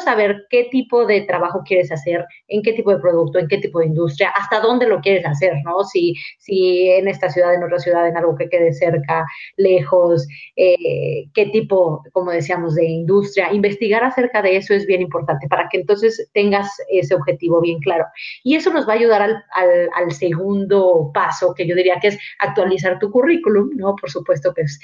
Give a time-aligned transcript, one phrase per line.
[0.00, 3.80] saber qué tipo de trabajo quieres hacer, en qué tipo de producto, en qué tipo
[3.80, 5.84] de industria, hasta dónde lo quieres hacer, ¿no?
[5.84, 9.24] Si, si en esta ciudad, en otra ciudad, en algo que quede cerca,
[9.56, 13.52] lejos, eh, qué tipo, como decíamos, de industria.
[13.52, 18.04] Investigar acerca de eso es bien importante para que entonces tengas ese objetivo bien claro.
[18.42, 22.18] Y eso nos va a ayudar al, al, segundo paso, que yo diría que es
[22.38, 23.94] actualizar tu currículum, ¿no?
[23.96, 24.80] Por supuesto que es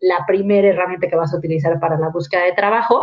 [0.00, 3.00] la primera herramienta que vas a utilizar para la búsqueda de trabajo,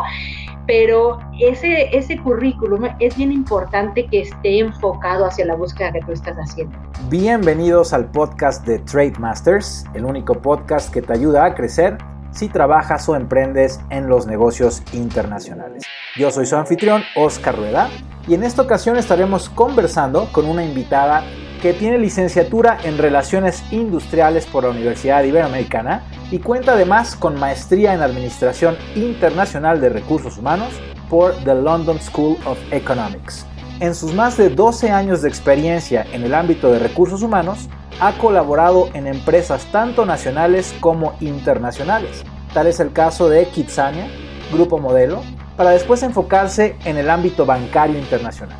[0.67, 6.11] pero ese, ese currículum es bien importante que esté enfocado hacia la búsqueda que tú
[6.11, 6.77] estás haciendo.
[7.09, 11.97] Bienvenidos al podcast de Trade Masters, el único podcast que te ayuda a crecer
[12.31, 15.83] si trabajas o emprendes en los negocios internacionales.
[16.15, 17.89] Yo soy su anfitrión, Oscar Rueda,
[18.27, 21.23] y en esta ocasión estaremos conversando con una invitada
[21.61, 27.93] que tiene licenciatura en Relaciones Industriales por la Universidad Iberoamericana y cuenta además con maestría
[27.93, 30.73] en Administración Internacional de Recursos Humanos
[31.09, 33.45] por The London School of Economics.
[33.79, 38.13] En sus más de 12 años de experiencia en el ámbito de recursos humanos, ha
[38.17, 42.23] colaborado en empresas tanto nacionales como internacionales.
[42.53, 44.07] Tal es el caso de Kitsania,
[44.51, 45.21] Grupo Modelo,
[45.57, 48.57] para después enfocarse en el ámbito bancario internacional.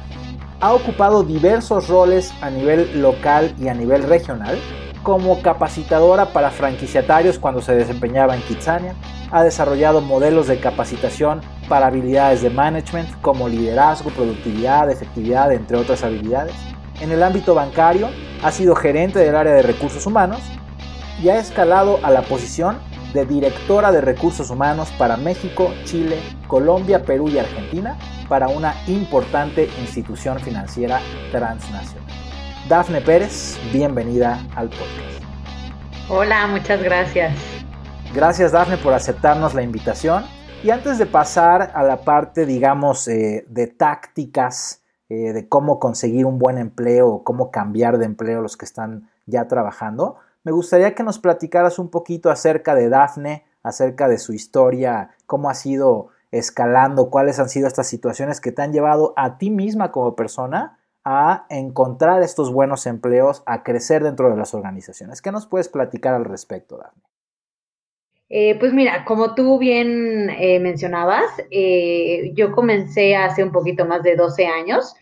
[0.62, 4.58] Ha ocupado diversos roles a nivel local y a nivel regional,
[5.06, 8.96] como capacitadora para franquiciatarios cuando se desempeñaba en Kitsania,
[9.30, 16.04] ha desarrollado modelos de capacitación para habilidades de management como liderazgo, productividad, efectividad, entre otras
[16.04, 16.56] habilidades.
[17.02, 18.10] En el ámbito bancario,
[18.44, 20.40] ha sido gerente del área de recursos humanos
[21.22, 22.80] y ha escalado a la posición
[23.14, 27.96] de directora de recursos humanos para México, Chile, Colombia, Perú y Argentina
[28.28, 31.00] para una importante institución financiera
[31.32, 32.25] transnacional.
[32.68, 35.22] Dafne Pérez, bienvenida al podcast.
[36.10, 37.32] Hola, muchas gracias.
[38.12, 40.24] Gracias Dafne por aceptarnos la invitación.
[40.64, 46.26] Y antes de pasar a la parte, digamos, eh, de tácticas, eh, de cómo conseguir
[46.26, 51.04] un buen empleo, cómo cambiar de empleo los que están ya trabajando, me gustaría que
[51.04, 57.12] nos platicaras un poquito acerca de Dafne, acerca de su historia, cómo ha sido escalando,
[57.12, 60.75] cuáles han sido estas situaciones que te han llevado a ti misma como persona
[61.06, 65.22] a encontrar estos buenos empleos, a crecer dentro de las organizaciones.
[65.22, 67.04] ¿Qué nos puedes platicar al respecto, Daphne?
[68.28, 74.02] Eh, pues mira, como tú bien eh, mencionabas, eh, yo comencé hace un poquito más
[74.02, 74.96] de 12 años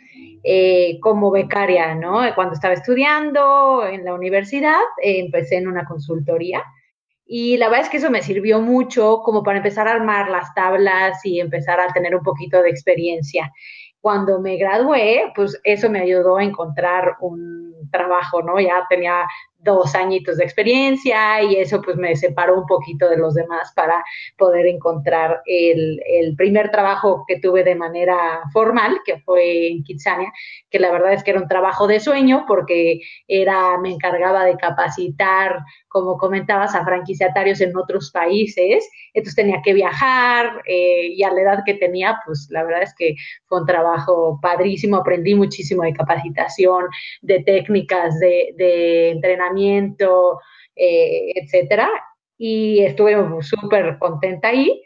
[1.00, 2.20] como becaria, ¿no?
[2.36, 6.62] Cuando estaba estudiando en la universidad, empecé en una consultoría
[7.26, 10.54] y la verdad es que eso me sirvió mucho como para empezar a armar las
[10.54, 13.54] tablas y empezar a tener un poquito de experiencia
[14.04, 18.60] cuando me gradué, pues eso me ayudó a encontrar un trabajo, ¿no?
[18.60, 19.26] Ya tenía
[19.64, 24.04] dos añitos de experiencia y eso pues me separó un poquito de los demás para
[24.38, 30.32] poder encontrar el, el, primer trabajo que tuve de manera formal, que fue en Kitsania,
[30.70, 34.58] que la verdad es que era un trabajo de sueño porque era, me encargaba de
[34.58, 41.32] capacitar, como comentabas, a franquiciatarios en otros países, entonces tenía que viajar eh, y a
[41.32, 45.84] la edad que tenía, pues la verdad es que fue un trabajo padrísimo, aprendí muchísimo
[45.84, 46.88] de capacitación,
[47.22, 49.53] de técnicas, de, de entrenamiento
[50.76, 51.90] eh, etcétera.
[52.38, 54.84] Y estuve súper contenta ahí.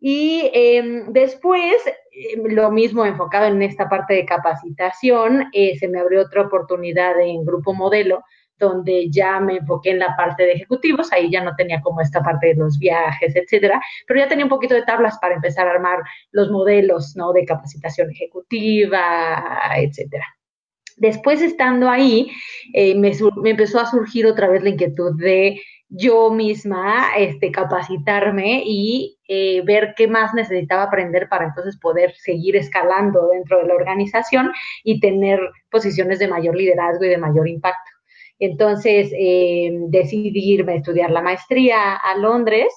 [0.00, 1.76] Y em, después,
[2.12, 7.18] em, lo mismo enfocado en esta parte de capacitación, eh, se me abrió otra oportunidad
[7.20, 8.22] en Grupo Modelo,
[8.58, 12.22] donde ya me enfoqué en la parte de ejecutivos, ahí ya no tenía como esta
[12.22, 15.72] parte de los viajes, etcétera, pero ya tenía un poquito de tablas para empezar a
[15.72, 15.98] armar
[16.32, 17.32] los modelos, ¿no?
[17.32, 19.42] De capacitación ejecutiva,
[19.76, 20.26] etcétera.
[20.96, 22.30] Después, estando ahí,
[22.72, 23.12] eh, me,
[23.44, 29.94] empezó a surgir otra vez la inquietud de yo misma este, capacitarme y eh, ver
[29.96, 34.50] qué más necesitaba aprender para entonces poder seguir escalando dentro de la organización
[34.82, 35.38] y tener
[35.70, 37.90] posiciones de mayor liderazgo y de mayor impacto.
[38.38, 42.68] Entonces, eh, decidí irme a estudiar la maestría a Londres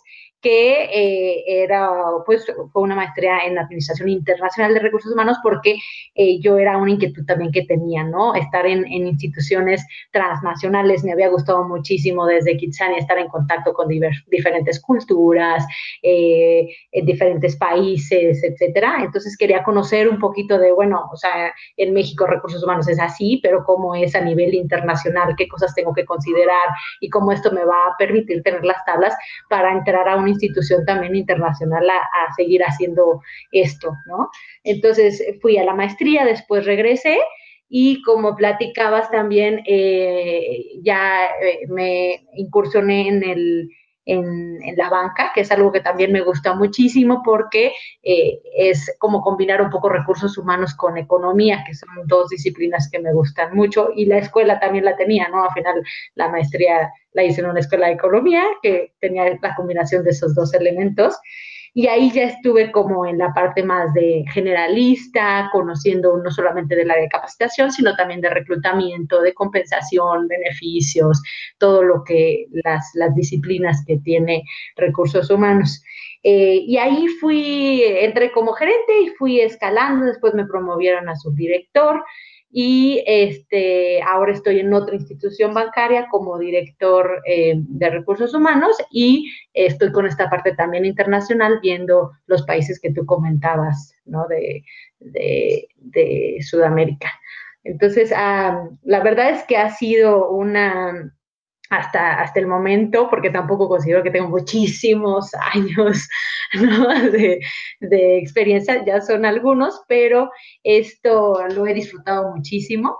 [0.47, 1.90] que eh, era,
[2.25, 5.76] pues, fue una maestría en Administración Internacional de Recursos Humanos porque
[6.16, 8.34] eh, yo era una inquietud también que tenía, ¿no?
[8.34, 14.79] Estar en, instituciones transnacionales me había gustado muchísimo desde Kitsania estar en contacto con diferentes
[14.79, 15.66] culturas,
[16.02, 19.00] eh, en diferentes países, etcétera.
[19.02, 23.41] Entonces quería conocer un poquito de, bueno, o sea, en México Recursos Humanos es así,
[23.43, 26.70] pero cómo es a nivel internacional, qué cosas tengo que considerar
[27.02, 29.14] y cómo esto me va a permitir tener las tablas
[29.50, 34.29] para entrar a un institución también internacional a, seguir haciendo esto, ¿no?
[34.63, 37.19] Entonces fui a la maestría, después regresé
[37.69, 43.69] y como platicabas también, eh, ya eh, me incursioné en el,
[44.07, 47.73] en, la banca, que es algo que también me gusta muchísimo porque
[48.03, 52.99] eh, es como combinar un poco recursos humanos con economía, que son dos disciplinas que
[52.99, 55.43] me gustan mucho y la escuela también la tenía, ¿no?
[55.43, 55.83] Al final
[56.15, 60.33] la maestría la hice en una escuela de economía que tenía la combinación de esos
[60.35, 61.17] dos elementos.
[61.78, 66.90] Y ahí ya estuve como en la parte más de generalista, conociendo no solamente del
[66.90, 71.22] área de capacitación, sino también de reclutamiento, de compensación, beneficios,
[71.59, 74.41] todo lo que las, las disciplinas que tiene
[74.76, 75.84] recursos humanos.
[76.24, 82.03] Eh, y ahí fui, entré como gerente y fui escalando, después me promovieron a subdirector
[82.49, 89.29] y este, ahora estoy en otra institución bancaria como director eh, de recursos humanos y
[89.53, 94.28] estoy con esta parte también internacional viendo los países que tú comentabas, ¿no?
[94.28, 94.64] De,
[94.99, 97.11] de, Sudamérica.
[97.64, 101.14] Entonces, ah, la verdad es que ha sido una,
[101.69, 106.08] hasta, hasta el momento, porque tampoco considero que tengo muchísimos años
[107.11, 107.40] de,
[107.79, 110.29] de, experiencia, ya son algunos, pero
[110.64, 112.97] esto lo he disfrutado muchísimo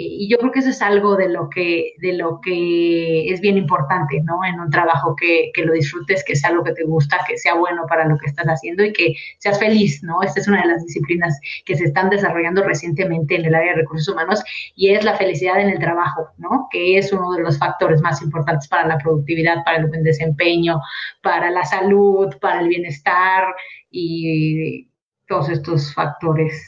[0.00, 3.58] y yo creo que eso es algo de lo que, de lo que es bien
[3.58, 4.44] importante, ¿no?
[4.44, 7.54] En un trabajo que, que, lo disfrutes, que sea algo que te gusta, que sea
[7.54, 10.22] bueno para lo que estás haciendo y que seas feliz, ¿no?
[10.22, 13.80] Esta es una de las disciplinas que se están desarrollando recientemente en el área de
[13.80, 14.44] recursos humanos
[14.76, 16.68] y es la felicidad en el trabajo, ¿no?
[16.70, 20.80] Que es uno de los factores más importantes para la productividad, para el buen desempeño,
[21.22, 23.46] para la salud, para el bienestar
[23.90, 24.92] y
[25.26, 26.62] todos estos factores,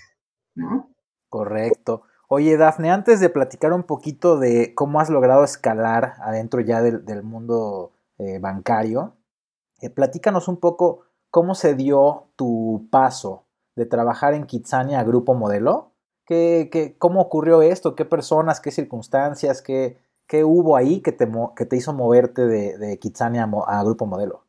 [0.57, 0.91] ¿no?
[1.29, 2.03] Correcto.
[2.33, 7.25] Oye, Dafne, antes de platicar un poquito de cómo has logrado escalar adentro ya del,
[7.25, 9.17] mundo eh, bancario,
[9.81, 11.01] eh, platícanos un poco
[11.31, 15.91] cómo se dio tu paso de trabajar en Kitsania a Grupo Modelo.
[16.25, 17.97] ¿Qué, cómo ocurrió esto?
[17.97, 19.99] ¿Qué personas, qué circunstancias, qué,
[20.29, 24.45] qué hubo ahí que te, que te hizo moverte de, de Kitsania a, Grupo Modelo?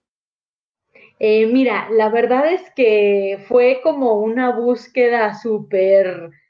[1.18, 6.41] Eh, mira, la verdad es que fue como una búsqueda súper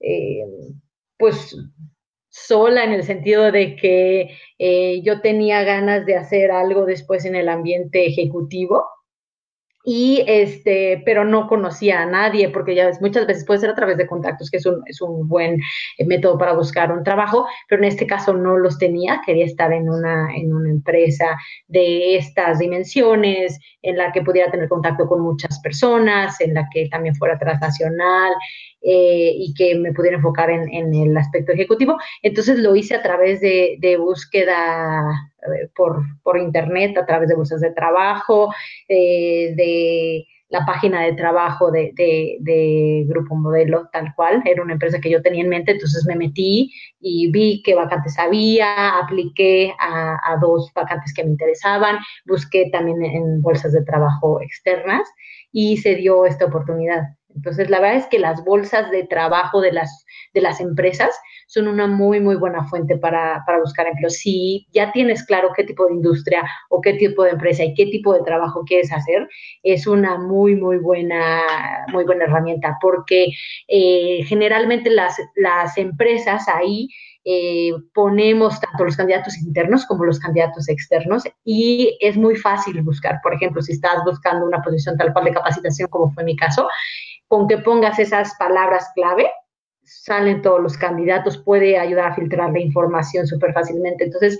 [0.00, 0.44] eh,
[1.18, 1.56] pues
[2.30, 7.34] sola en el sentido de que eh, yo tenía ganas de hacer algo después en
[7.34, 8.84] el ambiente ejecutivo
[9.84, 13.74] y este, pero no conocía a nadie, porque ya ves, muchas veces puede ser a
[13.74, 15.54] través de contactos, que es un, es un buen
[15.96, 19.72] eh, método para buscar un trabajo, pero en este caso no los tenía, quería estar
[19.72, 21.36] en una, en una empresa
[21.66, 26.88] de estas dimensiones, en la que pudiera tener contacto con muchas personas, en la que
[26.90, 28.34] también fuera transnacional
[28.82, 31.98] eh, y que me pudiera enfocar en, en, el aspecto ejecutivo.
[32.22, 35.04] Entonces lo hice a través de, de búsqueda
[35.74, 38.52] por, por, internet, a través de bolsas de trabajo,
[38.88, 44.42] eh, de la página de trabajo de, de, Grupo Modelo, tal cual.
[44.44, 48.18] Era una empresa que yo tenía en mente, entonces me metí y vi qué vacantes
[48.18, 54.40] había, apliqué a, a dos vacantes que me interesaban, busqué también en bolsas de trabajo
[54.40, 55.06] externas
[55.52, 57.19] y se dio esta oportunidad.
[57.34, 60.04] Entonces, la verdad es que las bolsas de trabajo de las,
[60.34, 61.10] de las empresas
[61.46, 64.10] son una muy, muy buena fuente para, para, buscar empleo.
[64.10, 67.86] Si ya tienes claro qué tipo de industria o qué tipo de empresa y qué
[67.86, 69.28] tipo de trabajo quieres hacer,
[69.62, 71.42] es una muy, muy buena,
[71.92, 73.28] muy buena herramienta porque
[73.68, 76.88] eh, generalmente las, las empresas ahí
[77.22, 83.20] eh, ponemos tanto los candidatos internos como los candidatos externos y es muy fácil buscar.
[83.22, 86.66] Por ejemplo, si estás buscando una posición tal cual de capacitación, como fue mi caso,
[87.30, 89.30] con que pongas esas palabras clave,
[89.84, 94.02] salen todos los candidatos, puede ayudar a filtrar la información súper fácilmente.
[94.02, 94.36] Entonces,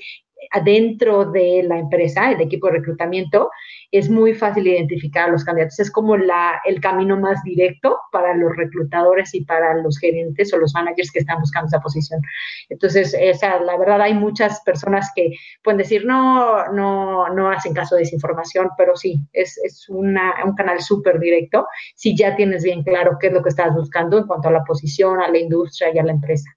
[0.50, 3.50] adentro de la empresa, el equipo de reclutamiento,
[3.90, 5.78] es muy fácil identificar a los candidatos.
[5.78, 10.58] Es como la, el camino más directo para los reclutadores y para los gerentes o
[10.58, 12.20] los managers que están buscando esa posición.
[12.68, 15.32] Entonces, esa, la verdad, hay muchas personas que
[15.62, 20.34] pueden decir, no, no, no hacen caso de esa información, pero sí, es, es una,
[20.44, 24.18] un canal súper directo si ya tienes bien claro qué es lo que estás buscando
[24.18, 26.50] en cuanto a la posición, a la industria y a la empresa.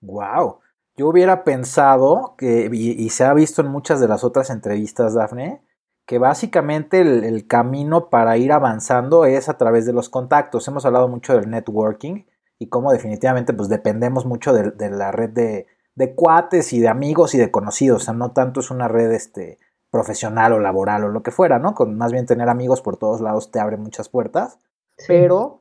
[0.00, 0.61] ¡Wow!
[0.96, 5.62] Yo hubiera pensado que, y, se ha visto en muchas de las otras entrevistas, Dafne,
[6.06, 10.68] que básicamente el, camino para ir avanzando es a través de los contactos.
[10.68, 12.24] Hemos hablado mucho del networking
[12.58, 17.38] y cómo definitivamente pues dependemos mucho de, la red de, cuates y de amigos y
[17.38, 18.02] de conocidos.
[18.02, 19.58] O sea, no tanto es una red este,
[19.90, 21.74] profesional o laboral o lo que fuera, ¿no?
[21.74, 24.58] Con más bien tener amigos por todos lados te abre muchas puertas.
[25.06, 25.60] Pero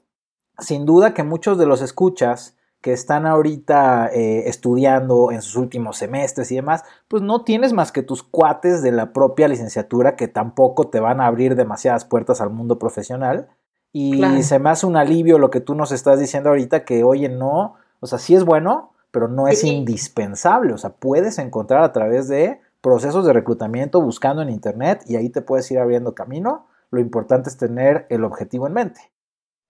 [0.59, 5.97] sin duda que muchos de los escuchas que están ahorita eh, estudiando en sus últimos
[5.97, 10.27] semestres y demás, pues no tienes más que tus cuates de la propia licenciatura que
[10.27, 13.49] tampoco te van a abrir demasiadas puertas al mundo profesional.
[13.93, 17.29] Y se me hace un alivio lo que tú nos estás diciendo ahorita, que oye,
[17.29, 21.91] no, o sea, sí es bueno, pero no es indispensable, o sea, puedes encontrar a
[21.91, 26.67] través de procesos de reclutamiento buscando en Internet y ahí te puedes ir abriendo camino.
[26.89, 29.10] Lo importante es tener el objetivo en mente.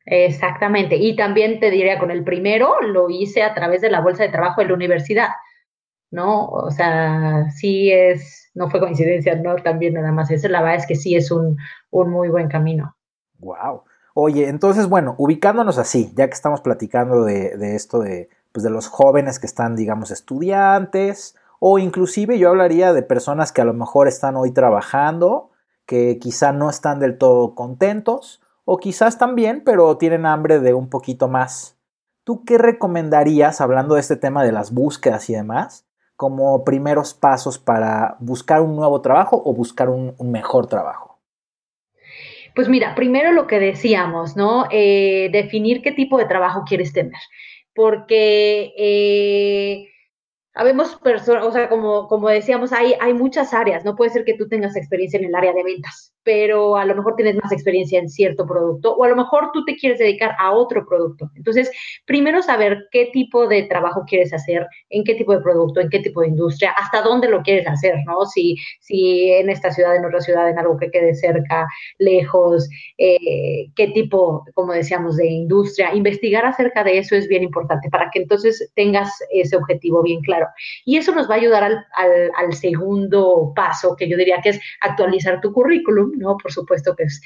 [0.06, 0.96] Exactamente.
[0.96, 4.30] Y también te diría, con el primero lo hice a través de la bolsa de
[4.30, 5.30] trabajo de la universidad,
[6.10, 6.48] ¿no?
[6.48, 9.56] O sea, sí es, no fue coincidencia, ¿no?
[9.56, 11.58] También nada más eso, la verdad es que sí es un,
[11.92, 12.96] un muy buen camino.
[13.40, 13.84] Wow.
[14.14, 18.70] Oye, entonces, bueno, ubicándonos así, ya que estamos platicando de, de esto de, pues de
[18.70, 23.74] los jóvenes que están, digamos, estudiantes, o inclusive yo hablaría de personas que a lo
[23.74, 25.52] mejor están hoy trabajando,
[25.86, 28.42] que quizá no están del todo contentos,
[28.74, 31.78] o quizás también, pero tienen hambre de un poquito más.
[32.24, 35.86] ¿Tú qué recomendarías, hablando de este tema de las búsquedas y demás,
[36.16, 41.20] como primeros pasos para buscar un nuevo trabajo o buscar un, mejor trabajo?
[42.56, 44.64] Pues mira, primero lo que decíamos, ¿no?
[44.72, 47.20] Eh, definir qué tipo de trabajo quieres tener.
[47.76, 49.91] Porque eh,
[50.54, 53.86] Habemos personas, o sea, como, como decíamos, hay, hay muchas áreas.
[53.86, 56.94] No puede ser que tú tengas experiencia en el área de ventas, pero a lo
[56.94, 60.36] mejor tienes más experiencia en cierto producto o a lo mejor tú te quieres dedicar
[60.40, 61.32] a otro producto.
[61.36, 61.72] Entonces,
[62.06, 66.00] primero saber qué tipo de trabajo quieres hacer, en qué tipo de producto, en qué
[66.00, 68.26] tipo de industria, hasta dónde lo quieres hacer, ¿no?
[68.26, 71.66] Si, si en esta ciudad, en otra ciudad, en algo que quede cerca,
[71.98, 72.68] lejos,
[72.98, 75.96] eh, qué tipo, como decíamos, de industria.
[75.96, 80.41] Investigar acerca de eso es bien importante para que entonces tengas ese objetivo bien claro.
[80.86, 85.42] Y eso nos va a ayudar al, segundo paso, que yo diría que es actualizar
[85.42, 86.38] tu currículum, ¿no?
[86.38, 87.22] Por supuesto que es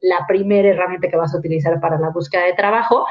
[0.00, 3.06] la primera herramienta que vas a utilizar para la búsqueda de trabajo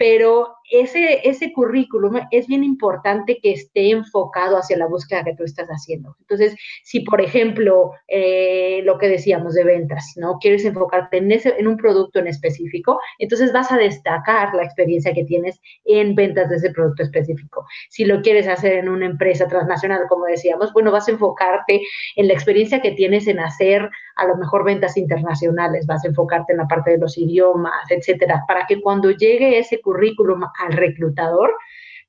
[0.00, 5.44] pero ese, ese currículum es bien importante que esté enfocado hacia la búsqueda que tú
[5.44, 6.16] estás haciendo.
[6.20, 10.38] Entonces, si por ejemplo, eh, lo que decíamos de ventas, ¿no?
[10.38, 15.12] Quieres enfocarte en, ese, en un producto en específico, entonces vas a destacar la experiencia
[15.12, 17.66] que tienes en ventas de ese producto específico.
[17.88, 21.82] Si lo quieres hacer en una empresa transnacional, como decíamos, bueno, vas a enfocarte
[22.16, 26.52] en la experiencia que tienes en hacer a lo mejor ventas internacionales, vas a enfocarte
[26.52, 31.54] en la parte de los idiomas, etcétera, para que cuando llegue ese currículum al reclutador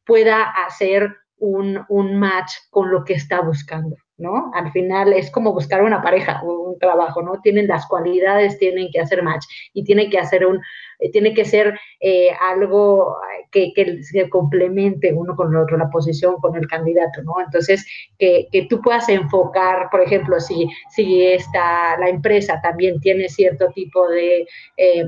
[0.05, 3.95] pueda hacer un, un match con lo que está buscando.
[4.21, 4.51] ¿no?
[4.53, 7.41] Al final es como buscar una pareja o un trabajo, ¿no?
[7.41, 10.61] Tienen las cualidades, tienen que hacer match y tiene que hacer un,
[10.99, 13.17] eh, tiene que ser eh, algo
[13.51, 17.41] que, que, se complemente uno con el otro, la posición con el candidato, ¿no?
[17.43, 17.85] Entonces,
[18.17, 23.69] que, que tú puedas enfocar, por ejemplo, si, si esta, la empresa también tiene cierto
[23.73, 24.45] tipo de...
[24.77, 25.05] Eh,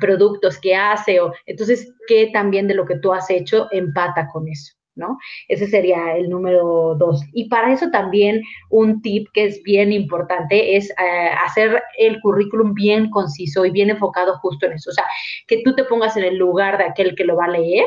[0.00, 4.48] productos que hace o entonces qué también de lo que tú has hecho empata con
[4.48, 4.74] eso.
[4.96, 5.18] ¿no?
[5.48, 7.20] Ese sería el número dos.
[7.32, 12.74] Y para eso también un tip que es bien importante es eh, hacer el currículum
[12.74, 14.90] bien conciso y bien enfocado justo en eso.
[14.90, 15.04] O sea,
[15.48, 17.84] que tú te pongas en el lugar de aquel que lo va a leer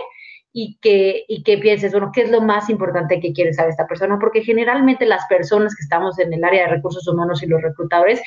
[0.59, 3.85] y que, y que pienses, bueno, ¿qué es lo más importante que quiere saber esta
[3.85, 4.17] persona?
[4.19, 8.19] Porque generalmente las personas que estamos en el área de recursos humanos y los reclutadores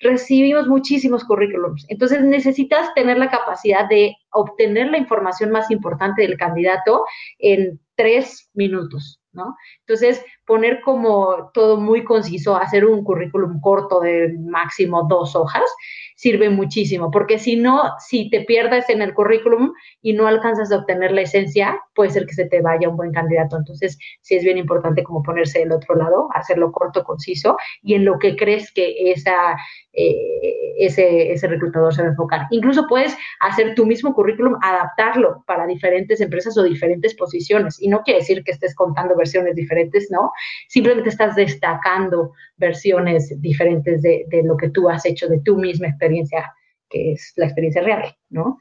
[0.00, 1.86] recibimos muchísimos currículums.
[1.88, 7.06] Entonces necesitas tener la capacidad de obtener la información más importante del candidato
[7.38, 9.56] en tres minutos, ¿no?
[9.80, 15.70] Entonces, poner como todo muy conciso, hacer un currículum corto de máximo dos hojas,
[16.16, 19.72] sirve muchísimo, porque si no, si te pierdes en el currículum
[20.02, 23.12] y no alcanzas a obtener la esencia, puede ser que se te vaya un buen
[23.12, 23.56] candidato.
[23.56, 28.04] Entonces, sí es bien importante como ponerse del otro lado, hacerlo corto, conciso y en
[28.04, 29.56] lo que crees que esa,
[29.92, 32.46] eh, ese, ese reclutador se va a enfocar.
[32.50, 37.80] Incluso puedes hacer tu mismo currículum, adaptarlo para diferentes empresas o diferentes posiciones.
[37.80, 40.32] Y no quiere decir que estés contando versiones diferentes, ¿no?
[40.68, 46.52] Simplemente estás destacando versiones diferentes de, lo que tú has hecho, de tu misma experiencia,
[46.88, 48.58] que es la experiencia real, ¿no?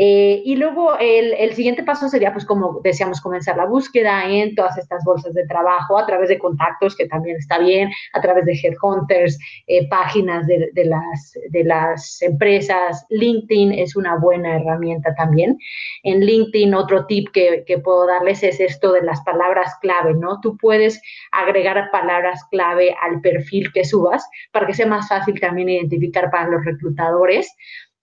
[0.00, 4.54] Eh, y luego el, el, siguiente paso sería, pues como decíamos, comenzar la búsqueda en
[4.54, 8.44] todas estas bolsas de trabajo a través de contactos, que también está bien, a través
[8.44, 9.36] de headhunters,
[9.66, 13.04] eh, páginas de, de, las, de las empresas.
[13.10, 15.58] LinkedIn es una buena herramienta también.
[16.04, 20.38] En LinkedIn, otro tip que, que puedo darles es esto de las palabras clave, ¿no?
[20.40, 21.02] Tú puedes
[21.32, 26.48] agregar palabras clave al perfil que subas para que sea más fácil también identificar para
[26.48, 27.52] los reclutadores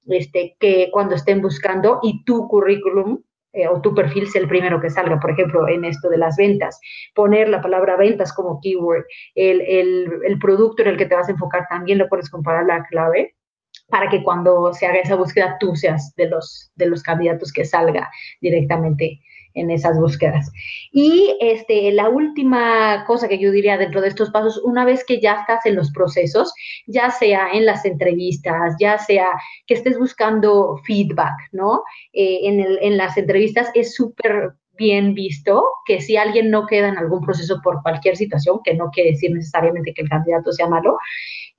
[0.08, 3.22] este, que cuando estén buscando y tu currículum
[3.54, 6.36] eh, o tu perfil sea el primero que salga, por ejemplo, en esto de las
[6.36, 6.80] ventas,
[7.14, 11.30] poner la palabra ventas como keyword, el, el, el producto en el que te vas
[11.30, 13.36] a enfocar también lo puedes comparar la clave
[13.88, 17.66] para que cuando se haga esa búsqueda tú seas de los, de los candidatos que
[17.66, 18.10] salga
[18.42, 19.20] directamente
[19.56, 20.52] en esas búsquedas.
[20.92, 25.20] Y este, la última cosa que yo diría dentro de estos pasos, una vez que
[25.20, 26.54] ya estás en los procesos,
[26.86, 29.28] ya sea en las entrevistas, ya sea
[29.66, 31.84] que estés buscando feedback, ¿no?
[32.14, 36.98] Eh, en, en las entrevistas es súper bien visto que si alguien no queda en
[36.98, 40.98] algún proceso por cualquier situación, que no quiere decir necesariamente que el candidato sea malo,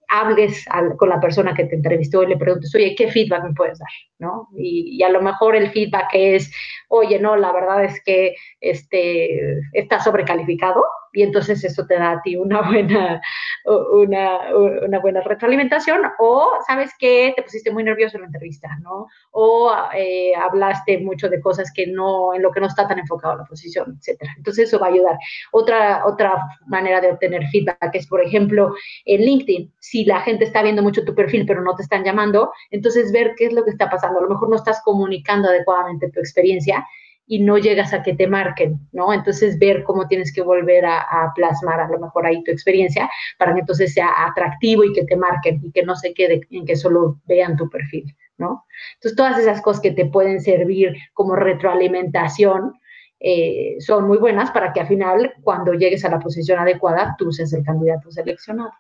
[0.09, 0.65] hables
[0.97, 3.89] con la persona que te entrevistó y le preguntes, oye, ¿qué feedback me puedes dar?
[4.19, 4.49] ¿No?
[4.57, 6.51] Y, a lo mejor el feedback es,
[6.89, 10.85] oye, no, la verdad es que este, está sobrecalificado
[11.17, 13.23] y entonces eso te da a ti una buena,
[13.65, 14.55] una,
[14.85, 17.33] una buena retroalimentación o, ¿sabes qué?
[17.35, 19.07] Te pusiste muy nervioso en la entrevista, ¿no?
[19.31, 23.35] O eh, hablaste mucho de cosas que no, en lo que no está tan enfocado
[23.35, 24.35] la posición, etcétera.
[24.37, 25.17] Entonces eso va a ayudar.
[25.53, 28.75] Otra, otra manera de obtener feedback es, por ejemplo,
[29.07, 29.73] en LinkedIn.
[29.79, 33.33] Si la gente está viendo mucho tu perfil pero no te están llamando, entonces ver
[33.39, 34.19] qué es lo que está pasando.
[34.19, 36.87] A lo mejor no estás comunicando adecuadamente tu experiencia
[37.27, 39.13] y no llegas a que te marquen, ¿no?
[39.13, 43.53] Entonces ver cómo tienes que volver a, plasmar a lo mejor ahí tu experiencia para
[43.53, 46.77] que entonces sea atractivo y que te marquen y que no se quede en que
[46.77, 48.65] solo vean tu perfil, ¿no?
[48.95, 52.75] Entonces todas esas cosas que te pueden servir como retroalimentación
[53.19, 57.33] eh, son muy buenas para que al final cuando llegues a la posición adecuada tú
[57.33, 58.71] seas el candidato seleccionado.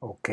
[0.00, 0.30] Ok,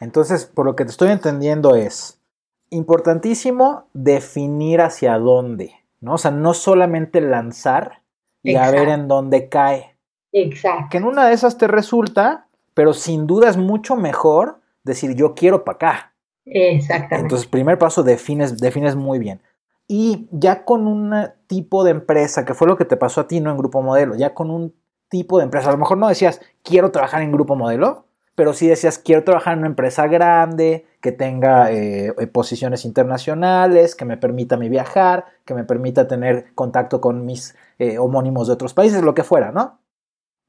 [0.00, 2.20] entonces por lo que te estoy entendiendo es
[2.68, 5.85] importantísimo definir hacia dónde.
[6.00, 6.14] ¿No?
[6.14, 8.02] O sea, no solamente lanzar
[8.42, 9.96] y a ver en dónde cae.
[10.32, 10.88] Exacto.
[10.90, 15.34] Que en una de esas te resulta, pero sin duda es mucho mejor decir yo
[15.34, 16.14] quiero para acá.
[16.44, 17.16] Exactamente.
[17.16, 19.42] Entonces, primer paso, defines, defines muy bien.
[19.88, 21.14] Y ya con un
[21.46, 24.14] tipo de empresa, que fue lo que te pasó a ti, no en grupo modelo,
[24.14, 24.74] ya con un
[25.08, 28.66] tipo de empresa, a lo mejor no decías quiero trabajar en grupo modelo, pero sí
[28.68, 34.16] decías, quiero trabajar en una empresa grande, que tenga eh, eh, posiciones internacionales, que me
[34.16, 39.04] permita mi viajar, que me permita tener contacto con mis eh, homónimos de otros países,
[39.04, 39.78] lo que fuera, ¿no?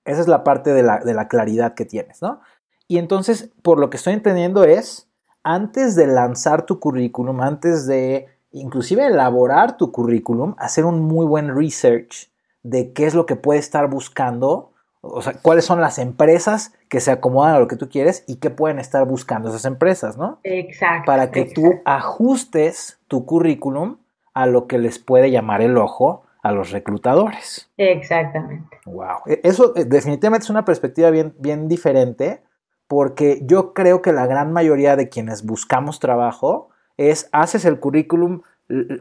[0.04, 2.42] Esa es la parte de la, de la claridad que tienes, ¿no?
[2.88, 5.08] Y entonces, por lo que estoy entendiendo es,
[5.44, 11.56] antes de lanzar tu currículum, antes de inclusive elaborar tu currículum, hacer un muy buen
[11.56, 12.32] research
[12.64, 17.00] de qué es lo que puede estar buscando o sea, cuáles son las empresas que
[17.00, 20.40] se acomodan a lo que tú quieres y qué pueden estar buscando esas empresas, ¿no?
[20.44, 21.06] Exacto.
[21.06, 23.98] Para que tú ajustes tu currículum
[24.34, 27.72] a lo que les puede llamar el ojo a los reclutadores.
[27.78, 28.80] Exactamente.
[28.86, 29.22] Wow.
[29.26, 32.42] E, eso eh, definitivamente es una perspectiva bien, bien diferente
[32.88, 38.42] porque yo creo que la gran mayoría de quienes buscamos trabajo es haces el currículum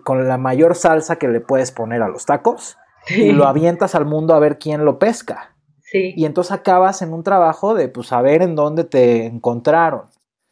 [0.05, 2.79] con la mayor salsa que le puedes poner a los tacos
[3.09, 5.56] y lo avientas al mundo a ver quién lo pesca.
[6.17, 10.03] Y entonces acabas en un trabajo de pues saber en dónde te encontraron.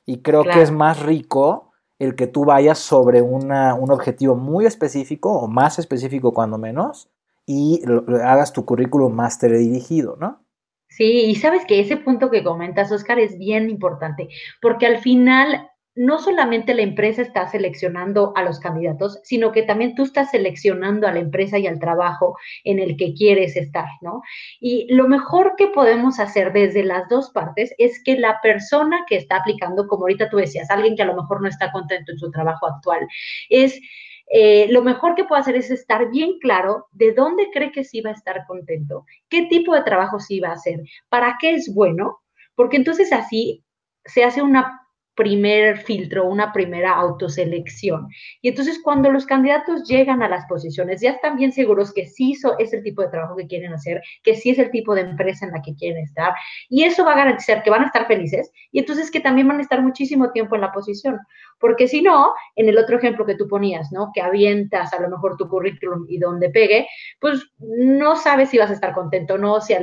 [0.07, 4.67] Y creo que es más rico el que tú vayas sobre una, un objetivo muy
[4.67, 7.09] específico o más específico cuando menos
[7.47, 7.83] y
[8.23, 10.45] hagas tu currículum más dirigido, ¿no?
[10.89, 14.29] Sí, y sabes que ese punto que comentas, Oscar, es bien importante,
[14.63, 19.95] porque al final no solamente la empresa está seleccionando a los candidatos, sino que también
[19.95, 24.23] tú estás seleccionando a la empresa y al trabajo en el que quieres estar, ¿no?
[24.61, 29.17] Y lo mejor que podemos hacer desde las dos partes es que la persona que
[29.17, 32.19] está aplicando, como ahorita tú decías, alguien que a lo mejor no está contento en
[32.19, 33.07] su trabajo actual,
[33.49, 33.81] es...
[34.33, 38.01] Eh, lo mejor que puede hacer es estar bien claro de dónde cree que sí
[38.01, 40.81] va a estar contento, qué tipo de trabajo sí va a hacer,
[41.11, 42.21] para qué es bueno,
[42.55, 43.63] porque entonces así
[44.07, 44.84] se hace una
[45.15, 48.09] primer filtro, una primera autoselección.
[48.43, 52.35] Y entonces cuando los candidatos llegan a las posiciones, ya están bien seguros que sí
[52.59, 55.47] es el tipo de trabajo que quieren hacer, que sí es el tipo de empresa
[55.47, 56.35] en la que quieren estar.
[56.69, 59.59] Y eso va a garantizar que van a estar felices y entonces que también van
[59.59, 61.19] a estar muchísimo tiempo en la posición.
[61.59, 64.11] Porque si no, en el otro ejemplo que tú ponías, ¿no?
[64.15, 66.87] Que avientas a lo mejor tu currículum y donde pegue,
[67.21, 69.75] pues no sabes si vas a estar contento o no, si,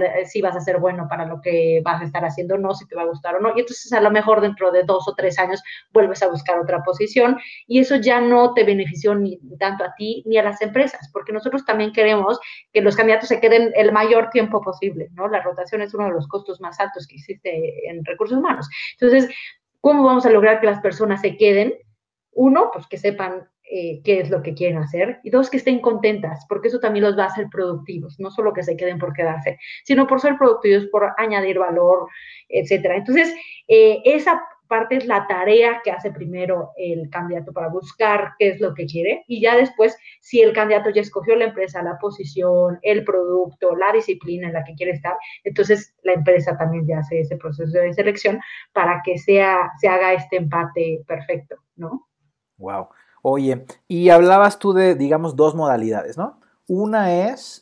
[0.42, 2.96] vas a ser bueno para lo que vas a estar haciendo o no, si te
[2.96, 3.50] va a gustar o no.
[3.56, 6.84] Y entonces a lo mejor dentro de dos o tres años vuelves a buscar otra
[6.84, 11.10] posición y eso ya no te benefició ni tanto a ti ni a las empresas,
[11.12, 12.40] porque nosotros también queremos
[12.74, 15.28] que los candidatos se queden el mayor tiempo posible, ¿no?
[15.28, 18.68] La rotación es uno de los costos más altos que existe en recursos humanos.
[19.00, 19.30] Entonces,
[19.82, 21.74] ¿cómo vamos a lograr que las personas se queden?
[22.32, 25.20] Uno, pues que sepan eh, qué es lo que quieren hacer.
[25.24, 28.54] Y dos, que estén contentas, porque eso también los va a hacer productivos, no solo
[28.54, 32.08] que se queden por quedarse, sino por ser productivos, por añadir valor,
[32.50, 32.98] etcétera.
[32.98, 33.34] Entonces,
[33.68, 38.62] eh, esa parte es la tarea que hace primero el candidato para buscar qué es
[38.62, 42.80] lo que quiere y ya después, si el candidato ya escogió la empresa, la posición,
[42.82, 47.20] el producto, la disciplina en la que quiere estar, entonces la empresa también ya hace
[47.20, 48.40] ese proceso de selección
[48.72, 52.08] para que sea, se haga este empate perfecto, ¿no?
[52.58, 52.88] Wow.
[53.24, 56.40] Oye, y hablabas tú de, digamos, dos modalidades, ¿no?
[56.68, 57.61] Una es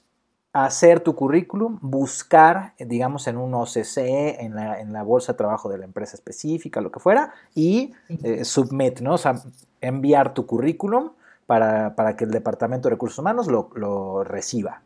[0.53, 3.97] hacer tu currículum, buscar, digamos, en un OCC,
[4.39, 7.93] en la, en la bolsa de trabajo de la empresa específica, lo que fuera, y
[8.23, 9.13] eh, submit, ¿no?
[9.13, 9.35] O sea,
[9.81, 11.12] enviar tu currículum
[11.45, 14.81] para, que el Departamento de Recursos Humanos lo, reciba.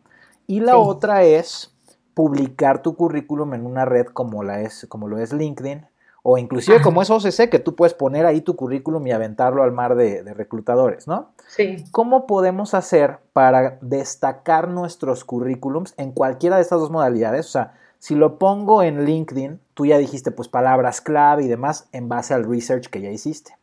[0.47, 1.73] Y la otra es
[2.13, 5.85] publicar tu currículum en una red como, la es, como lo es LinkedIn
[6.25, 9.73] o inclusive como es OCC, que tú puedes poner ahí tu currículum y aventarlo al
[9.73, 11.31] mar de, reclutadores, ¿no?
[11.47, 11.83] Sí.
[11.91, 17.47] ¿Cómo podemos hacer para destacar nuestros currículums en cualquiera de estas dos modalidades?
[17.47, 21.89] O sea, si lo pongo en LinkedIn, tú ya dijiste pues palabras clave y demás
[21.91, 23.57] en base al research que ya hiciste.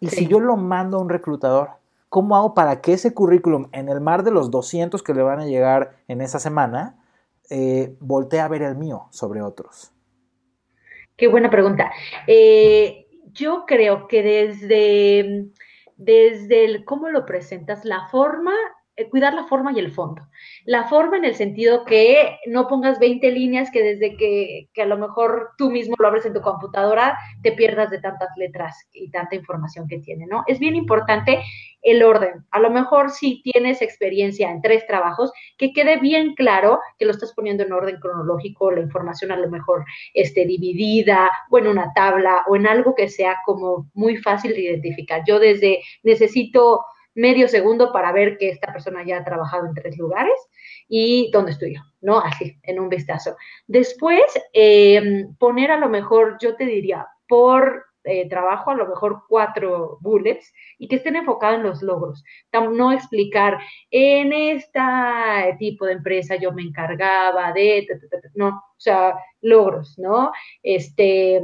[0.00, 1.70] Y si yo lo mando a un reclutador,
[2.08, 5.40] ¿cómo hago para que ese currículum en el mar de los 200 que le van
[5.40, 6.96] a llegar en esa semana,
[7.50, 9.92] eh, voltee a ver el mío sobre otros?
[11.16, 11.90] Qué buena pregunta.
[12.26, 15.46] Eh, yo creo que desde,
[15.96, 18.52] desde el cómo lo presentas, la forma
[19.10, 20.22] cuidar la forma y el fondo.
[20.64, 24.86] La forma en el sentido que no pongas 20 líneas que desde que, que, a
[24.86, 29.10] lo mejor tú mismo lo abres en tu computadora te pierdas de tantas letras y
[29.10, 30.44] tanta información que tiene, ¿no?
[30.46, 31.42] Es bien importante
[31.82, 32.44] el orden.
[32.50, 37.12] A lo mejor si tienes experiencia en tres trabajos, que quede bien claro que lo
[37.12, 41.92] estás poniendo en orden cronológico, la información a lo mejor esté dividida o en una
[41.94, 45.22] tabla o en algo que sea como muy fácil de identificar.
[45.26, 46.84] Yo desde necesito
[47.16, 50.36] medio segundo para ver que esta persona ya ha trabajado en tres lugares
[50.88, 52.20] y dónde estudió, ¿no?
[52.20, 53.36] Así, en un vistazo.
[53.66, 59.24] Después, eh, poner a lo mejor, yo te diría, por eh, trabajo, a lo mejor
[59.28, 62.22] cuatro bullets y que estén enfocados en los logros.
[62.52, 63.58] No explicar,
[63.90, 64.80] en este
[65.58, 67.84] tipo de empresa yo me encargaba de,
[68.34, 70.30] no, o sea, logros, ¿no?
[70.62, 71.42] Este,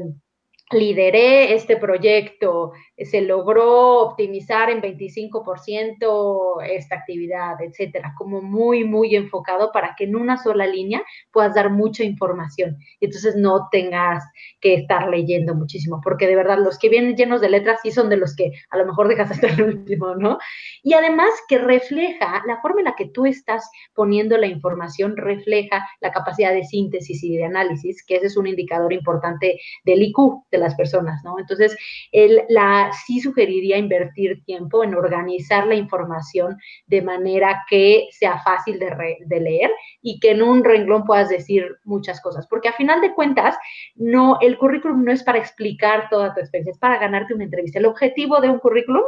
[0.73, 9.71] lideré este proyecto, se logró optimizar en 25% esta actividad, etcétera, como muy, muy enfocado
[9.73, 14.25] para que en una sola línea puedas dar mucha información y entonces no tengas
[14.61, 18.09] que estar leyendo muchísimo, porque de verdad los que vienen llenos de letras sí son
[18.09, 20.39] de los que a lo mejor dejas hasta el último, ¿no?
[20.83, 25.87] Y además que refleja la forma en la que tú estás poniendo la información, refleja
[26.01, 30.45] la capacidad de síntesis y de análisis, que ese es un indicador importante del IQ
[30.51, 31.39] de las personas, ¿no?
[31.39, 31.77] Entonces,
[32.13, 38.79] el, la sí sugeriría invertir tiempo en organizar la información de manera que sea fácil
[38.79, 39.71] de, leer
[40.01, 43.57] y que en un renglón puedas decir muchas cosas, porque a final de cuentas,
[43.95, 47.79] no, el currículum no es para explicar toda tu experiencia, es para ganarte una entrevista.
[47.79, 49.03] El objetivo de un currículum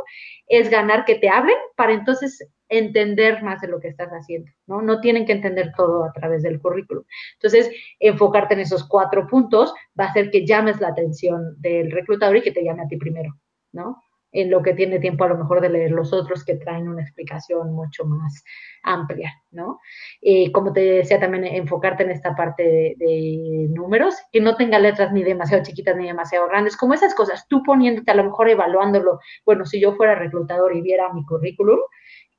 [0.49, 4.83] es ganar que te hablen para entonces entender más de lo que estás haciendo, ¿no?
[4.83, 7.05] No tienen que entender todo a través del currículum.
[7.35, 12.37] Entonces, enfocarte en esos cuatro puntos va a hacer que llames la atención del reclutador
[12.37, 13.35] y que te llame a ti primero.
[13.74, 14.03] ¿no?
[14.33, 17.03] En lo que tiene tiempo a lo mejor de leer los otros que traen una
[17.03, 18.42] explicación mucho más
[18.83, 19.79] amplia, ¿no?
[20.20, 25.12] Eh, como te decía, también enfocarte en esta parte de, números, que no tenga letras
[25.12, 29.20] ni demasiado chiquitas ni demasiado grandes, como esas cosas, tú poniéndote a lo mejor evaluándolo,
[29.44, 31.79] bueno, si yo fuera reclutador y viera mi currículum,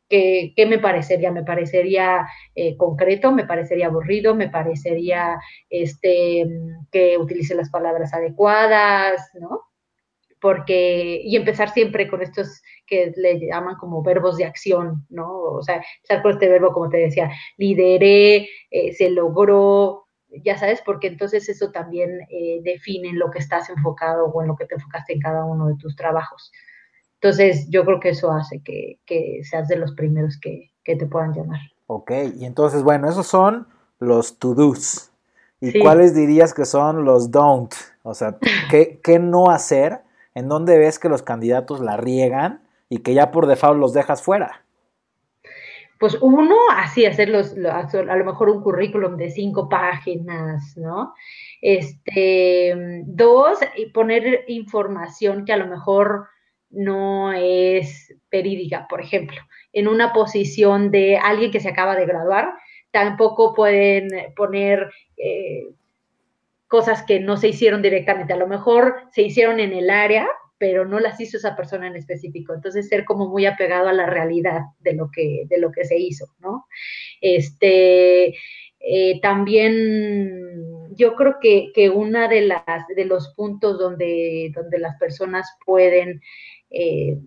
[0.07, 1.31] ¿Qué, me parecería?
[1.31, 3.31] ¿Me parecería eh, concreto?
[3.31, 4.35] ¿Me parecería aburrido?
[4.35, 5.39] ¿Me parecería
[5.69, 6.45] este,
[6.91, 9.21] que utilice las palabras adecuadas?
[9.39, 9.61] ¿no?
[10.45, 15.27] porque, y empezar siempre con estos que le llaman como verbos de acción, ¿no?
[15.27, 20.05] O sea, empezar con este verbo, como te decía, lideré, eh, se logró,
[20.43, 24.49] ya sabes, porque entonces eso también eh, define en lo que estás enfocado o en
[24.49, 26.51] lo que te enfocaste en cada uno de tus trabajos.
[27.25, 28.99] Entonces, yo creo que eso hace que,
[29.41, 31.59] seas de los primeros que, te puedan llamar.
[31.87, 35.11] Ok, y entonces, bueno, esos son los to-dos.
[35.59, 37.73] ¿Y cuáles dirías que son los don't?
[38.03, 38.37] O sea,
[38.69, 40.01] ¿qué, ¿qué, no hacer
[40.35, 44.21] en dónde ves que los candidatos la riegan y que ya por default los dejas
[44.21, 44.63] fuera?
[45.99, 51.15] Pues uno, así hacer a lo mejor un currículum de cinco páginas, ¿no?
[51.59, 53.57] Este, dos,
[53.95, 56.27] poner información que a lo mejor
[56.75, 59.37] no es verídica, por ejemplo,
[59.73, 62.53] en una posición de alguien que se acaba de graduar,
[62.91, 65.67] tampoco pueden poner eh,
[66.67, 68.33] cosas que no se hicieron directamente.
[68.33, 71.95] A lo mejor se hicieron en el área, pero no las hizo esa persona en
[71.95, 72.53] específico.
[72.53, 75.97] Entonces, ser como muy apegado a la realidad de lo que, de lo que se
[75.97, 76.65] hizo, ¿no?
[77.21, 78.33] Este,
[78.79, 84.97] eh, también yo creo que, que una de las de los puntos donde, donde las
[84.97, 86.21] personas pueden
[86.69, 87.19] eh,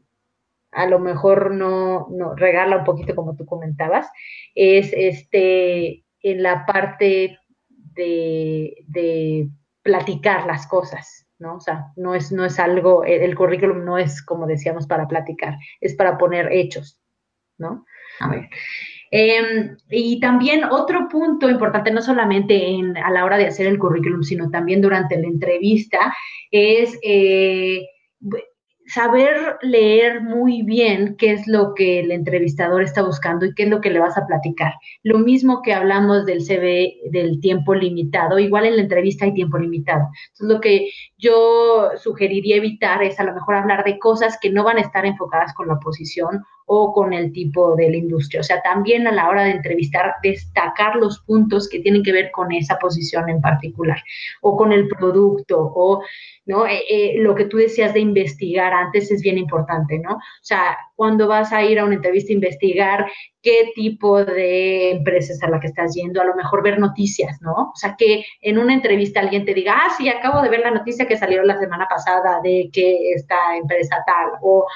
[0.72, 4.08] a lo mejor no, no regala un poquito como tú comentabas,
[4.54, 7.38] es este en la parte
[7.94, 9.48] de,
[9.82, 11.56] platicar las cosas, ¿no?
[11.56, 15.56] O sea, no es, no es algo, el, currículum no es, como decíamos, para platicar,
[15.80, 17.00] es para poner hechos,
[17.56, 17.86] ¿no?
[18.20, 18.50] A ver.
[19.10, 23.78] Em, y también otro punto importante, no solamente en, a la hora de hacer el
[23.78, 26.14] currículum, sino también durante la entrevista,
[26.50, 27.86] es eh,
[28.88, 33.68] saber leer muy bien qué es lo que el entrevistador está buscando y qué es
[33.68, 34.74] lo que le vas a platicar.
[35.02, 39.58] Lo mismo que hablamos del CV del tiempo limitado, igual en la entrevista hay tiempo
[39.58, 40.08] limitado.
[40.32, 44.64] Entonces, lo que yo sugeriría evitar es a lo mejor hablar de cosas que no
[44.64, 48.40] van a estar enfocadas con la posición o con el tipo de la industria.
[48.40, 52.30] O sea, también a la hora de entrevistar, destacar los puntos que tienen que ver
[52.30, 54.02] con esa posición en particular
[54.42, 56.02] o con el producto o
[56.44, 56.66] ¿no?
[56.66, 60.14] Eh, eh, lo que tú decías de investigar antes es bien importante, ¿no?
[60.14, 63.06] O sea, cuando vas a ir a una entrevista investigar
[63.42, 67.40] qué tipo de empresa es a la que estás yendo, a lo mejor ver noticias,
[67.40, 67.52] ¿no?
[67.52, 70.70] O sea, que en una entrevista alguien te diga, ah, sí, acabo de ver la
[70.70, 74.66] noticia que salió la semana pasada de que esta empresa tal, o,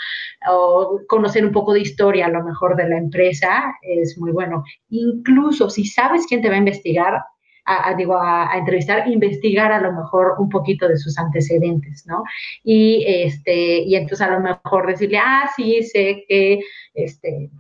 [0.49, 4.65] o conocer un poco de historia a lo mejor de la empresa, es muy bueno.
[4.91, 7.21] Incluso si sabes quién te va a investigar,
[7.65, 12.25] a, digo, a, entrevistar, investigar a lo mejor un poquito de sus antecedentes, ¿no?
[12.65, 16.61] Y, este, y entonces a lo mejor decirle, ah, sí, sé que
[16.95, 17.51] este,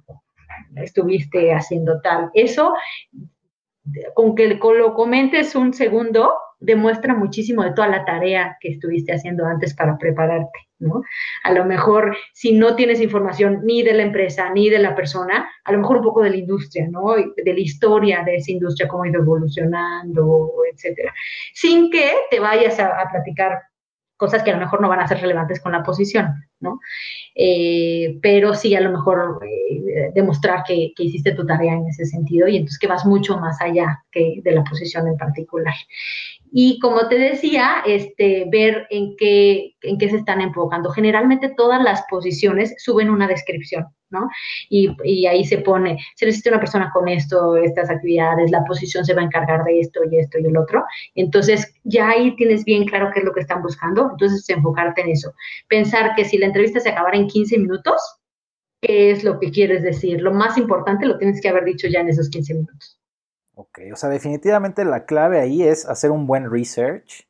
[0.76, 2.30] estuviste haciendo tal.
[2.34, 2.74] Eso,
[4.14, 6.32] con que lo comentes un segundo,
[6.62, 11.02] demuestra muchísimo de toda la tarea que estuviste haciendo antes para prepararte, ¿no?
[11.42, 15.50] A lo mejor, si no tienes información ni de la empresa ni de la persona,
[15.64, 17.14] a lo mejor un poco de la industria, ¿no?
[17.14, 21.12] De la historia de esa industria, cómo ha ido evolucionando, etcétera.
[21.52, 23.60] Sin que te vayas a, platicar
[24.22, 26.78] cosas que a lo mejor no van a ser relevantes con la posición, ¿no?
[27.34, 32.06] Eh, pero sí a lo mejor eh, demostrar que, que, hiciste tu tarea en ese
[32.06, 35.74] sentido y entonces que vas mucho más allá que de la posición en particular.
[36.54, 40.90] Y como te decía, este, ver en qué, en qué se están enfocando.
[40.90, 44.28] Generalmente todas las posiciones suben una descripción, ¿no?
[44.68, 49.14] Y, ahí se pone, se necesita una persona con esto, estas actividades, la posición se
[49.14, 50.84] va a encargar de esto y esto y el otro.
[51.14, 55.10] Entonces, ya ahí tienes bien claro qué es lo que están buscando, entonces enfocarte en
[55.10, 55.32] eso.
[55.68, 57.98] Pensar que si la entrevista se acabara en 15 minutos,
[58.82, 60.20] ¿qué es lo que quieres decir?
[60.20, 63.01] Lo más importante lo tienes que haber dicho ya en esos 15 minutos.
[63.54, 67.28] Ok, o sea, definitivamente la clave ahí es hacer un buen research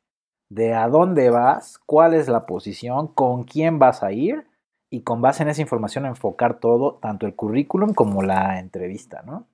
[0.49, 4.47] de a dónde vas, cuál es la posición, con quién vas a ir
[4.89, 9.47] y con base en esa información enfocar todo, tanto el currículum como la entrevista, ¿no?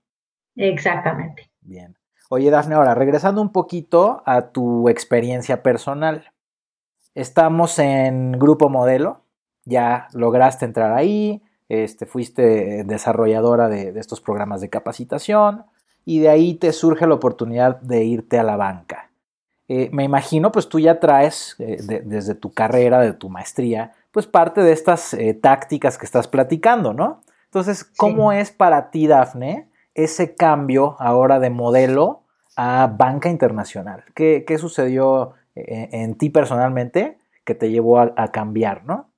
[0.56, 1.50] Exactamente.
[1.62, 1.98] Bien.
[2.30, 6.32] Oye, Dafne, ahora regresando un poquito a tu experiencia personal.
[7.16, 9.24] Estamos en grupo modelo,
[9.66, 15.66] ya lograste entrar ahí, este, fuiste desarrolladora de, de estos programas de capacitación,
[16.06, 19.10] y de ahí te surge la oportunidad de irte a la banca.
[19.68, 24.26] Eh, me imagino, pues tú ya traes eh, desde tu carrera, de tu maestría, pues
[24.26, 27.22] parte de estas eh, tácticas que estás platicando, ¿no?
[27.46, 32.24] Entonces, ¿cómo es para ti, Dafne, ese cambio ahora de modelo
[32.56, 34.04] a banca internacional?
[34.16, 39.09] ¿Qué, sucedió en, ti personalmente que te llevó a cambiar, no?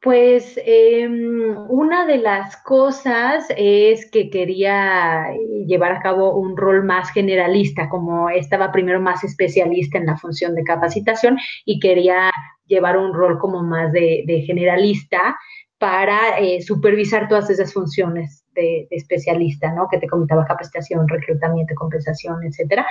[0.00, 5.26] Pues em, una de las cosas es que quería
[5.66, 10.54] llevar a cabo un rol más generalista, como estaba primero más especialista en la función
[10.54, 12.30] de capacitación y quería
[12.66, 15.36] llevar un rol como más de, generalista
[15.78, 19.88] para eh, supervisar todas esas funciones de, especialista, ¿no?
[19.90, 22.86] Que te comentaba capacitación, reclutamiento, compensación, etcétera.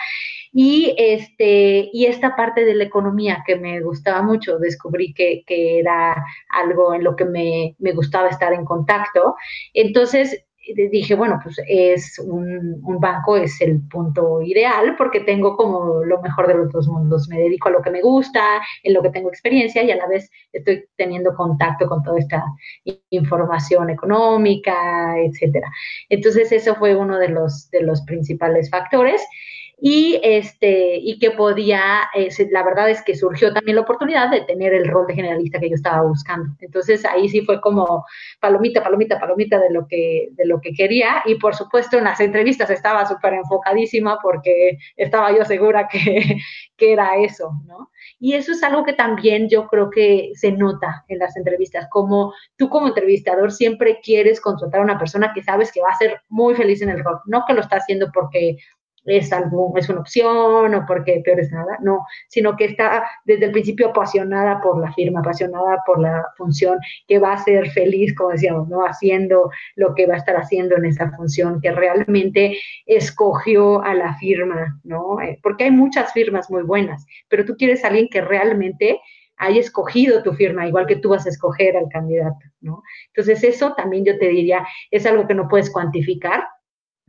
[0.53, 5.79] Y, este, y esta parte de la economía que me gustaba mucho, descubrí que, que
[5.79, 9.35] era algo en lo que me, me gustaba estar en contacto.
[9.73, 16.21] Entonces, dije, bueno, pues es un, banco, es el punto ideal porque tengo como lo
[16.21, 17.27] mejor de los dos mundos.
[17.29, 20.07] Me dedico a lo que me gusta, en lo que tengo experiencia y a la
[20.07, 22.43] vez estoy teniendo contacto con toda esta
[23.09, 25.69] información económica, etcétera.
[26.09, 29.21] Entonces, eso fue uno de los, de los principales factores
[29.79, 34.41] y, este, y que podía, eh, la verdad es que surgió también la oportunidad de
[34.41, 36.55] tener el rol de generalista que yo estaba buscando.
[36.59, 38.03] Entonces ahí sí fue como
[38.39, 42.19] palomita, palomita, palomita de lo que, de lo que quería y por supuesto en las
[42.19, 46.37] entrevistas estaba súper enfocadísima porque estaba yo segura que,
[46.77, 47.91] que era eso, ¿no?
[48.19, 52.33] Y eso es algo que también yo creo que se nota en las entrevistas, como
[52.55, 56.21] tú como entrevistador siempre quieres contratar a una persona que sabes que va a ser
[56.29, 58.57] muy feliz en el rol, no que lo está haciendo porque
[59.07, 63.45] es algo, es una opción o porque peor es nada, no, sino que está desde
[63.45, 68.13] el principio apasionada por la firma, apasionada por la función, que va a ser feliz,
[68.13, 68.85] como decíamos, ¿no?
[68.85, 74.15] Haciendo lo que va a estar haciendo en esa función, que realmente escogió a la
[74.15, 75.21] firma, ¿no?
[75.21, 78.99] Eh, porque hay muchas firmas muy buenas, pero tú quieres a alguien que realmente
[79.37, 82.83] haya escogido tu firma, igual que tú vas a escoger al candidato, ¿no?
[83.09, 86.43] Entonces eso también yo te diría, es algo que no puedes cuantificar,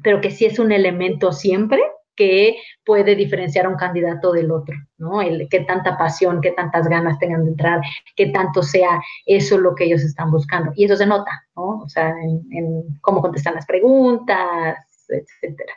[0.03, 1.81] pero que sí es un elemento siempre
[2.19, 5.23] que puede diferenciar a un candidato del otro, ¿no?
[5.23, 7.81] El qué tanta pasión, qué tantas ganas tengan de entrar,
[8.17, 10.73] qué tanto sea eso lo que ellos están buscando.
[10.75, 11.79] Y eso se nota, ¿no?
[11.79, 15.75] O sea, en, cómo contestan las preguntas, etcétera.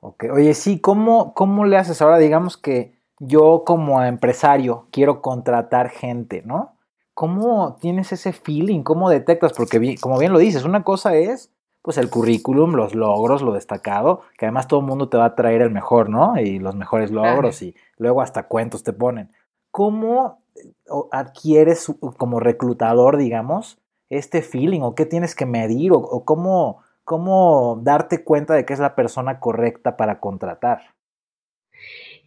[0.00, 2.18] Ok, oye, sí, ¿cómo, ¿cómo le haces ahora?
[2.18, 6.76] Digamos que yo como empresario quiero contratar gente, ¿no?
[7.14, 8.82] ¿Cómo tienes ese feeling?
[8.82, 9.52] ¿Cómo detectas?
[9.52, 14.22] Porque como bien lo dices, una cosa es pues el currículum, los logros, lo destacado,
[14.36, 16.38] que además todo el mundo te va a traer el mejor, ¿no?
[16.38, 19.32] Y los mejores logros y luego hasta cuentos te ponen.
[19.70, 20.72] ¿Cómo eh,
[21.12, 23.78] adquieres como reclutador, digamos,
[24.10, 28.80] este feeling o qué tienes que medir o, cómo, cómo darte cuenta de que es
[28.80, 30.94] la persona correcta para contratar?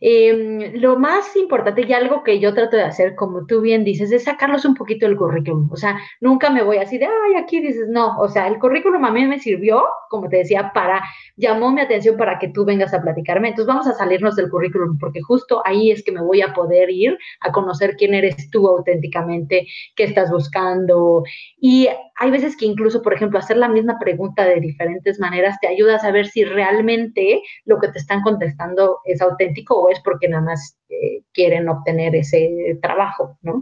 [0.03, 4.11] Em, lo más importante y algo que yo trato de hacer, como tú bien dices,
[4.11, 5.69] es sacarlos un poquito del currículum.
[5.71, 8.17] O sea, nunca me voy así de, ay, aquí dices, no.
[8.17, 11.03] O sea, el currículum a mí me sirvió, como te decía, para,
[11.37, 13.49] llamó mi atención para que tú vengas a platicarme.
[13.49, 16.89] Entonces vamos a salirnos del currículum, porque justo ahí es que me voy a poder
[16.89, 21.23] ir a conocer quién eres tú auténticamente, qué estás buscando.
[21.59, 25.67] Y hay veces que incluso, por ejemplo, hacer la misma pregunta de diferentes maneras te
[25.67, 30.43] ayuda a saber si realmente lo que te están contestando es auténtico o porque nada
[30.43, 33.61] más eh, quieren obtener ese trabajo, ¿no?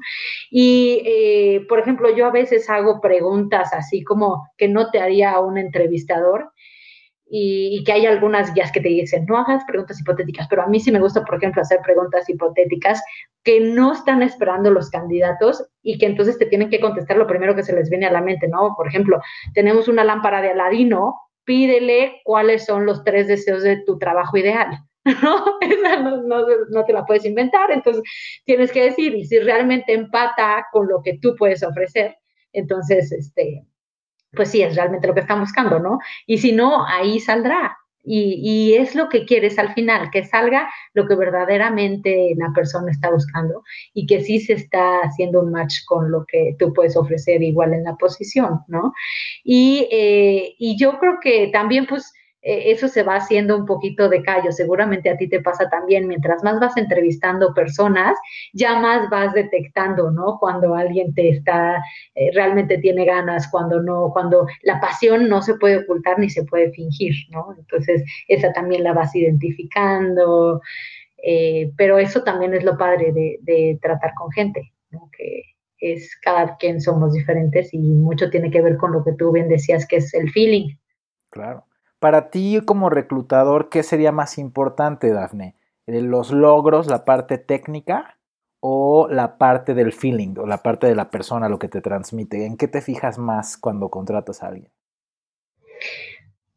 [0.52, 5.40] Y, eh, por ejemplo, yo a veces hago preguntas así como que no te haría
[5.40, 6.52] un entrevistador
[7.30, 10.80] y, que hay algunas guías que te dicen, no hagas preguntas hipotéticas, pero a mí
[10.80, 13.02] sí me gusta, por ejemplo, hacer preguntas hipotéticas
[13.44, 17.56] que no están esperando los candidatos y que entonces te tienen que contestar lo primero
[17.56, 18.74] que se les viene a la mente, ¿no?
[18.76, 19.22] Por ejemplo,
[19.54, 21.16] tenemos una lámpara de Aladino,
[21.46, 24.89] pídele cuáles son los tres deseos de tu trabajo ideal.
[25.24, 25.46] ¿no?
[26.24, 28.04] No, no, te la puedes inventar, entonces
[28.46, 32.18] tienes que decir, y si realmente empata con lo que tú puedes ofrecer,
[32.54, 33.66] entonces, este,
[34.34, 36.00] pues sí, es realmente lo que están buscando, ¿no?
[36.26, 37.78] Y si no, ahí saldrá.
[38.02, 42.90] Y, y, es lo que quieres al final, que salga lo que verdaderamente la persona
[42.92, 43.62] está buscando
[43.94, 47.74] y que sí se está haciendo un match con lo que tú puedes ofrecer igual
[47.74, 48.94] en la posición, ¿no?
[49.44, 54.24] Y, eh, y yo creo que también, pues, eso se va haciendo un poquito de
[54.24, 54.52] callo.
[54.52, 58.18] Seguramente a ti te pasa también, mientras más vas entrevistando personas,
[58.54, 60.38] ya más vas detectando, ¿no?
[60.40, 61.84] Cuando alguien te está,
[62.16, 66.46] eh, realmente tiene ganas, cuando no, cuando la pasión no se puede ocultar ni se
[66.46, 67.54] puede fingir, ¿no?
[67.58, 70.62] Entonces, esa también la vas identificando,
[71.24, 75.10] eh, pero eso también es lo padre de, de tratar con gente, ¿no?
[75.16, 75.44] Que
[75.80, 79.48] es cada quien somos diferentes y mucho tiene que ver con lo que tú bien
[79.48, 80.76] decías que es el feeling.
[81.30, 81.66] Claro.
[82.00, 85.56] Para ti como reclutador, ¿qué sería más importante, Dafne?
[85.86, 88.18] ¿Los logros, la parte técnica
[88.62, 92.46] o la parte del feeling o la parte de la persona, lo que te transmite?
[92.46, 94.72] ¿En qué te fijas más cuando contratas a alguien?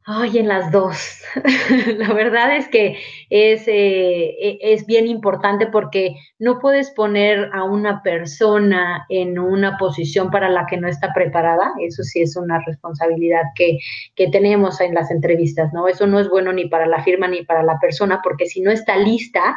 [0.05, 1.21] Ay, en las dos.
[1.97, 2.99] la verdad es que
[3.31, 9.79] es, eh, e, es bien importante porque no puedes poner a una persona en una
[9.79, 11.73] posición para la que no está preparada.
[11.81, 13.79] Eso sí es una responsabilidad que,
[14.17, 15.87] que tenemos en las entrevistas, ¿no?
[15.87, 18.73] Eso no es bueno ni para la firma ni para la persona porque si no
[18.73, 19.55] está lista,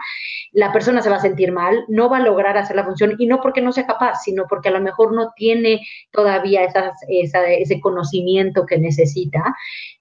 [0.51, 3.25] la persona se va a sentir mal, no va a lograr hacer la función y
[3.25, 5.81] no porque no sea capaz, sino porque a lo mejor no tiene
[6.11, 9.55] todavía esas, esa, ese conocimiento que necesita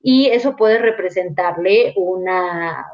[0.06, 2.86] y eso puede representarle una,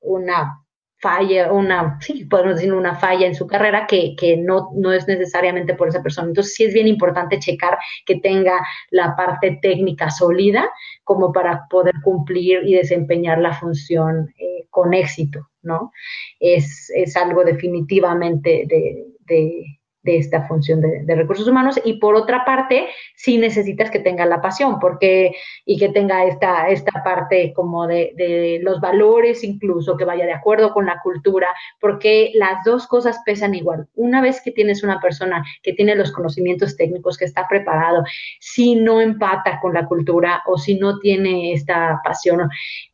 [0.00, 0.64] una
[1.04, 5.06] falla, una, sí, podemos decir una falla en su carrera que, que, no, no es
[5.06, 6.28] necesariamente por esa persona.
[6.28, 10.70] Entonces sí es bien importante checar que tenga la parte técnica sólida
[11.04, 15.92] como para poder cumplir y desempeñar la función eh, con éxito, ¿no?
[16.40, 22.44] Es, es algo definitivamente de, de de esta función de, recursos humanos y por otra
[22.44, 25.32] parte sí necesitas que tenga la pasión porque
[25.64, 30.32] y que tenga esta, esta parte como de, de, los valores incluso que vaya de
[30.32, 31.48] acuerdo con la cultura
[31.80, 33.88] porque las dos cosas pesan igual.
[33.94, 38.04] Una vez que tienes una persona que tiene los conocimientos técnicos que está preparado
[38.40, 42.48] si no empata con la cultura o si no tiene esta pasión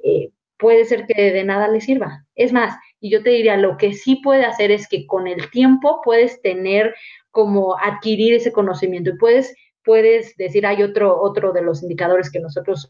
[0.04, 3.78] eh, puede ser que de nada le sirva es más y yo te diría, lo
[3.78, 6.94] que sí puede hacer es que con el tiempo puedes tener
[7.30, 12.40] como adquirir ese conocimiento y puedes, puedes decir, hay otro, otro de los indicadores que
[12.40, 12.86] nosotros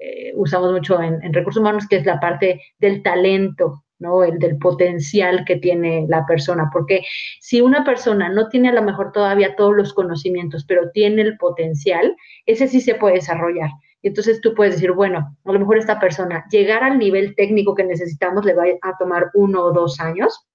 [0.00, 4.24] eh, usamos mucho en, en, recursos humanos, que es la parte del talento, ¿no?
[4.24, 6.68] El del potencial que tiene la persona.
[6.72, 7.02] Porque
[7.40, 11.38] si una persona no tiene a lo mejor todavía todos los conocimientos, pero tiene el
[11.38, 13.70] potencial, ese sí se puede desarrollar.
[14.08, 17.82] Entonces tú puedes decir, bueno, a lo mejor esta persona llegar al nivel técnico que
[17.82, 20.46] necesitamos le va a tomar uno o dos años,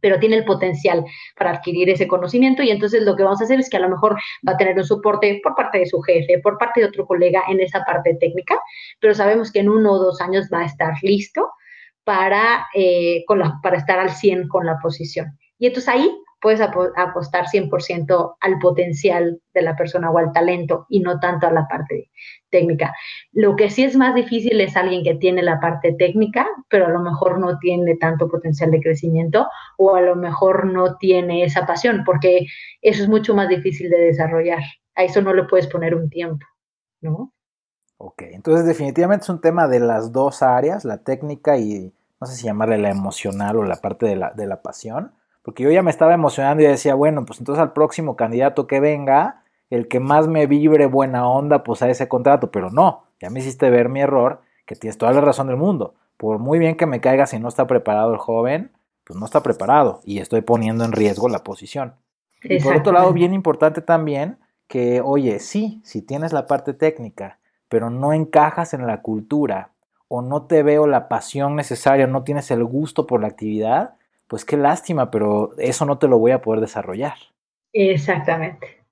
[0.00, 1.04] pero tiene el potencial
[1.36, 3.88] para adquirir ese conocimiento y entonces lo que vamos a hacer es que a lo
[3.88, 4.16] mejor
[4.46, 7.42] va a tener un soporte por parte de su jefe, por parte de otro colega
[7.48, 8.60] en esa parte técnica,
[9.00, 11.50] pero sabemos que en uno o dos años va a estar listo
[12.04, 13.24] para, eh,
[13.62, 15.36] para estar al 100 con la posición.
[15.58, 21.00] Y entonces ahí puedes apostar 100% al potencial de la persona o al talento y
[21.00, 22.10] no tanto a la parte
[22.50, 22.94] técnica.
[23.32, 26.90] Lo que sí es más difícil es alguien que tiene la parte técnica, pero a
[26.90, 31.64] lo mejor no tiene tanto potencial de crecimiento o a lo mejor no tiene esa
[31.64, 32.46] pasión, porque
[32.82, 34.60] eso es mucho más difícil de desarrollar.
[34.96, 36.44] A eso no le puedes poner un tiempo,
[37.00, 37.32] ¿no?
[37.96, 41.90] Ok, entonces definitivamente es un tema de las dos áreas, la técnica y
[42.20, 45.14] no sé si llamarle la emocional o la parte de la, de la pasión
[45.44, 48.80] porque yo ya me estaba emocionando y decía, bueno, pues entonces al próximo candidato que
[48.80, 53.28] venga, el que más me vibre buena onda, pues a ese contrato, pero no, ya
[53.28, 55.94] me hiciste ver mi error, que tienes toda la razón del mundo.
[56.16, 58.72] Por muy bien que me caiga si no está preparado el joven,
[59.04, 61.94] pues no está preparado y estoy poniendo en riesgo la posición.
[62.42, 67.38] Y por otro lado, bien importante también que, oye, sí, si tienes la parte técnica,
[67.68, 69.72] pero no encajas en la cultura
[70.08, 73.96] o no te veo la pasión necesaria, no tienes el gusto por la actividad,
[74.28, 77.14] pues qué lástima, pero eso no te lo voy a poder desarrollar.
[77.72, 78.84] Exactamente.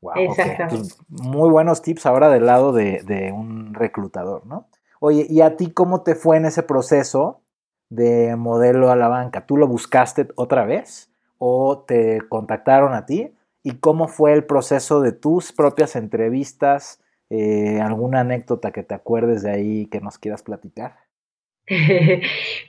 [0.00, 0.94] Wow, Exactamente.
[1.08, 4.68] muy buenos tips ahora del lado de, un reclutador, ¿no?
[5.00, 7.40] Oye, ¿y a ti cómo te fue en ese proceso
[7.90, 9.46] de modelo a la banca?
[9.46, 13.34] ¿Tú lo buscaste otra vez o te contactaron a ti?
[13.62, 17.00] ¿Y cómo fue el proceso de tus propias entrevistas?
[17.30, 21.05] Eh, ¿Alguna anécdota que te acuerdes de ahí que nos quieras platicar?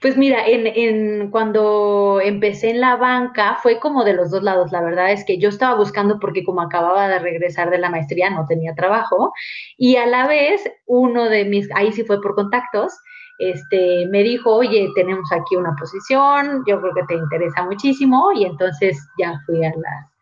[0.02, 4.72] Pues mira, en, cuando empecé en la banca fue como de los dos lados.
[4.72, 8.30] La verdad es que yo estaba buscando porque como acababa de regresar de la maestría
[8.30, 9.34] no tenía trabajo
[9.78, 12.94] y a la vez uno de mis, ahí sí fue por contactos,
[13.40, 18.46] este, me dijo, oye, tenemos aquí una posición, yo creo que te interesa muchísimo y
[18.46, 20.17] entonces ya fui a las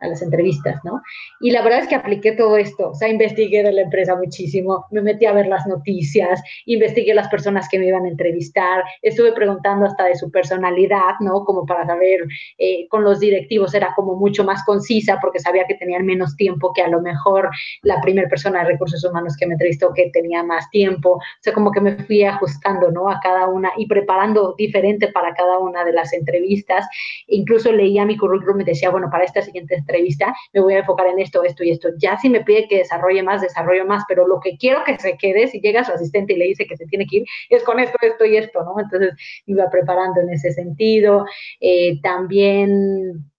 [0.00, 1.02] a las entrevistas, ¿no?
[1.40, 4.86] Y la verdad es que apliqué todo esto, o sea, investigué de la empresa muchísimo,
[4.90, 9.32] me metí a ver las noticias, investigué las personas que me iban a entrevistar, estuve
[9.32, 11.44] preguntando hasta de su personalidad, ¿no?
[11.44, 12.26] Como para saber,
[12.58, 16.72] eh, con los directivos era como mucho más concisa porque sabía que tenían menos tiempo
[16.72, 17.50] que a lo mejor
[17.82, 21.52] la primera persona de recursos humanos que me entrevistó que tenía más tiempo, o sea,
[21.52, 23.10] como que me fui ajustando, ¿no?
[23.10, 26.86] A cada una y preparando diferente para cada una de las entrevistas,
[27.26, 31.06] incluso leía mi currículum y decía, bueno, para esta siguiente entrevista, me voy a enfocar
[31.08, 31.88] en esto, esto y esto.
[31.98, 35.16] Ya si me pide que desarrolle más, desarrollo más, pero lo que quiero que se
[35.16, 37.80] quede, si llega su asistente y le dice que se tiene que ir, es con
[37.80, 38.80] esto, esto y esto, ¿no?
[38.80, 39.14] Entonces
[39.46, 41.24] iba preparando en ese sentido.
[41.60, 43.30] Eh, también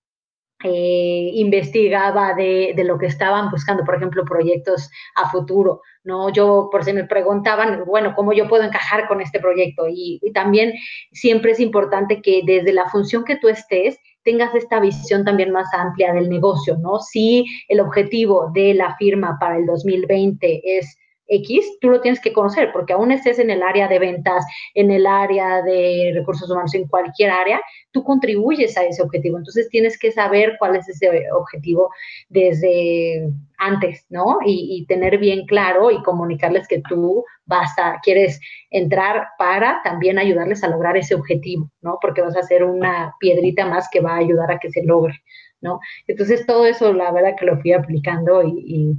[0.64, 6.30] eh, investigaba de, lo que estaban buscando, por ejemplo, proyectos a futuro, ¿no?
[6.30, 9.86] Yo, por si me preguntaban, bueno, ¿cómo yo puedo encajar con este proyecto?
[9.90, 10.74] Y, también
[11.12, 15.74] siempre es importante que desde la función que tú estés, tengas esta visión también más
[15.74, 17.00] amplia del negocio, ¿no?
[17.00, 20.98] Si el objetivo de la firma para el 2020 es
[21.32, 24.92] X, tú lo tienes que conocer, porque aún estés en el área de ventas, en
[24.92, 27.62] el área de recursos humanos, en cualquier área,
[27.92, 29.38] tú contribuyes a ese objetivo.
[29.38, 31.90] Entonces tienes que saber cuál es ese objetivo
[32.30, 34.40] desde antes, ¿no?
[34.46, 38.40] Y, tener bien claro y comunicarles que tú vas a, quieres
[38.72, 41.98] entrar para también ayudarles a lograr ese objetivo, ¿no?
[42.02, 45.14] Porque vas a ser una piedrita más que va a ayudar a que se logre,
[45.62, 45.80] ¿no?
[46.08, 48.98] Entonces todo eso, la verdad que lo fui aplicando y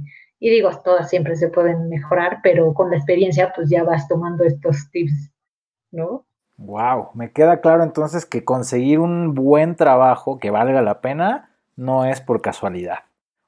[0.49, 4.89] digo, todas siempre se pueden mejorar, pero con la experiencia pues ya vas tomando estos
[4.91, 5.31] tips,
[5.91, 6.25] ¿no?
[6.57, 12.05] Wow, me queda claro entonces que conseguir un buen trabajo que valga la pena no
[12.05, 12.99] es por casualidad.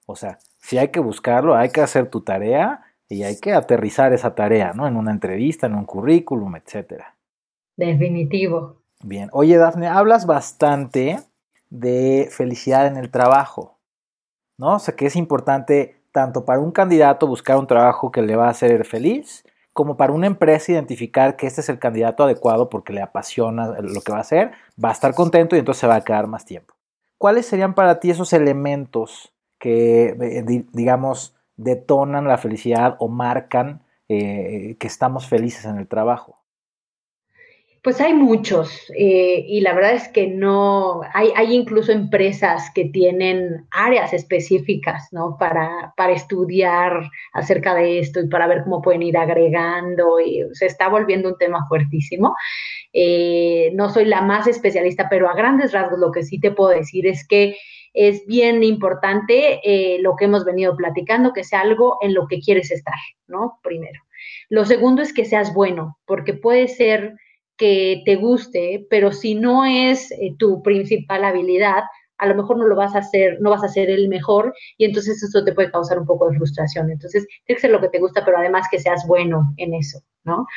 [0.06, 4.14] O sea, si hay que buscarlo, hay que hacer tu tarea y hay que aterrizar
[4.14, 4.88] esa tarea, ¿no?
[4.88, 7.16] En una entrevista, en un currículum, etcétera.
[7.78, 8.78] Definitivo.
[9.04, 9.30] Bien.
[9.34, 11.20] Oye, Dafne, hablas bastante
[11.70, 13.78] de felicidad en el trabajo,
[14.58, 14.76] ¿no?
[14.76, 18.48] O sea, que es importante tanto para un candidato buscar un trabajo que le va
[18.48, 19.44] a hacer feliz,
[19.74, 24.00] como para una empresa identificar que este es el candidato adecuado porque le apasiona lo
[24.00, 24.52] que va a hacer,
[24.82, 26.74] va a estar contento y entonces se va a quedar más tiempo.
[27.18, 34.78] ¿Cuáles serían para ti esos elementos que, eh, digamos, detonan la felicidad o marcan eh,
[34.80, 36.38] que estamos felices en el trabajo?
[37.86, 42.86] Pues hay muchos eh, y la verdad es que no, hay, hay, incluso empresas que
[42.86, 45.38] tienen áreas específicas, ¿no?
[45.38, 50.66] Para, para estudiar acerca de esto y para ver cómo pueden ir agregando y se
[50.66, 52.36] está volviendo un tema fuertísimo.
[52.92, 56.72] Eh, no soy la más especialista, pero a grandes rasgos lo que sí te puedo
[56.72, 57.56] decir es que
[57.94, 62.40] es bien importante eh, lo que hemos venido platicando, que sea algo en lo que
[62.40, 63.60] quieres estar, ¿no?
[63.62, 64.02] Primero.
[64.50, 67.16] Lo segundo es que seas bueno, porque puede ser
[67.58, 71.84] que te guste, pero si no es eh, tu principal habilidad,
[72.18, 74.86] a lo mejor no lo vas a hacer, no vas a ser el mejor y
[74.86, 76.90] entonces eso te puede causar un poco de frustración.
[76.90, 80.00] Entonces, tiene que ser lo que te gusta, pero además que seas bueno en eso,
[80.24, 80.48] ¿no?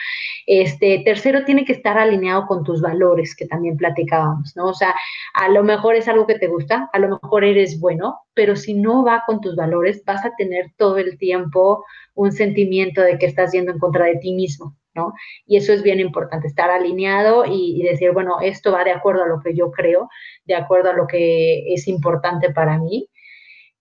[0.47, 4.67] Este, tercero, tiene que estar alineado con tus valores, que también platicábamos, ¿no?
[4.67, 4.95] O sea,
[5.35, 8.75] a lo mejor es algo que te gusta, a lo mejor eres bueno, pero si
[8.75, 11.85] no va con tus valores, vas a tener todo el tiempo
[12.15, 14.77] un sentimiento de que estás yendo en contra de ti mismo,
[15.47, 19.29] Y eso es bien importante, estar alineado y, decir, bueno, esto va de acuerdo a
[19.29, 20.09] lo que yo creo,
[20.45, 23.09] de acuerdo a lo que es importante para mí,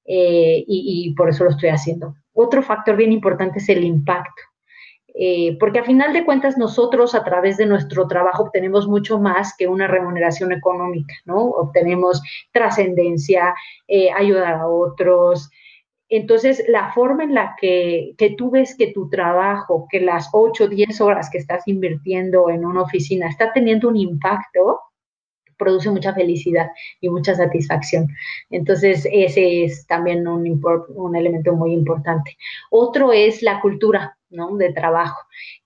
[0.06, 2.16] eh, y, por eso lo estoy haciendo.
[2.34, 4.42] Otro factor bien importante es el impacto.
[5.20, 9.56] Eh, porque a final de cuentas nosotros a través de nuestro trabajo obtenemos mucho más
[9.58, 11.38] que una remuneración económica, ¿no?
[11.38, 13.56] Obtenemos trascendencia,
[13.88, 15.50] eh, ayudar a otros,
[16.10, 20.68] entonces, la forma en la que, tú ves que tu trabajo, que las 8 o
[20.68, 24.80] 10 horas que estás invirtiendo en una oficina está teniendo un impacto,
[25.58, 26.70] produce mucha felicidad
[27.02, 28.08] y mucha satisfacción.
[28.50, 30.62] Entonces, ese es también un,
[30.96, 32.38] un elemento muy importante.
[32.70, 34.17] Otro es la cultura.
[34.30, 34.56] ¿No?
[34.58, 35.18] de trabajo,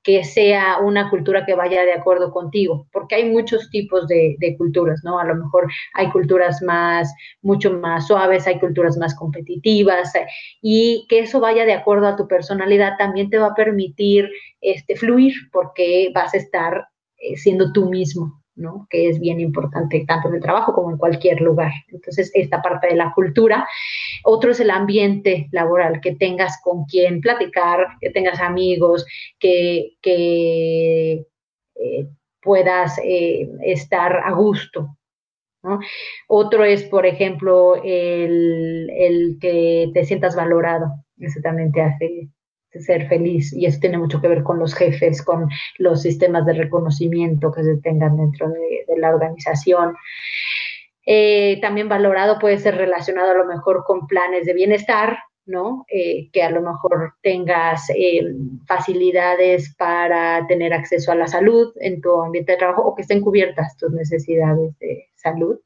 [0.04, 5.02] que sea una cultura que vaya de acuerdo contigo, porque hay muchos tipos de, culturas,
[5.04, 5.20] ¿no?
[5.20, 10.12] A lo mejor hay culturas más, mucho más suaves, hay culturas más competitivas,
[10.62, 14.30] y que eso vaya de acuerdo a tu personalidad también te va a permitir
[14.62, 16.88] este, fluir, porque vas a estar
[17.18, 18.41] eh, siendo tú mismo,
[18.90, 21.72] que es bien importante tanto en el trabajo como en cualquier lugar.
[21.88, 23.68] Entonces, esta parte de la cultura.
[24.24, 29.06] Otro es el ambiente laboral, que tengas con quien platicar, que tengas amigos,
[29.40, 31.26] que, eh,
[32.42, 34.98] puedas eh, estar a gusto.
[36.28, 40.88] Otro es, por ejemplo, el, el que te sientas valorado.
[41.20, 42.30] Eso también te hace
[42.80, 46.54] ser feliz y eso tiene mucho que ver con los jefes, con los sistemas de
[46.54, 49.96] reconocimiento que se tengan dentro de, la organización.
[51.06, 55.86] Eh, también valorado puede ser relacionado a lo mejor con planes de bienestar, ¿no?
[55.90, 58.22] Eh, que a lo mejor tengas eh,
[58.68, 63.22] facilidades para tener acceso a la salud en tu ambiente de trabajo o que estén
[63.22, 65.60] cubiertas tus necesidades de salud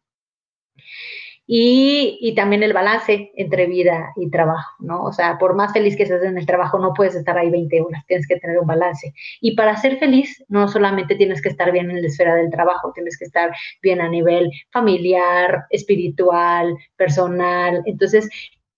[1.48, 5.04] y, también el balance entre vida y trabajo, ¿no?
[5.04, 7.82] O sea, por más feliz que estés en el trabajo, no puedes estar ahí 20
[7.82, 9.14] horas, tienes que tener un balance.
[9.42, 12.92] Y para ser feliz, no solamente tienes que estar bien en la esfera del trabajo,
[12.94, 17.84] tienes que estar bien a nivel familiar, espiritual, personal.
[17.86, 18.28] Entonces,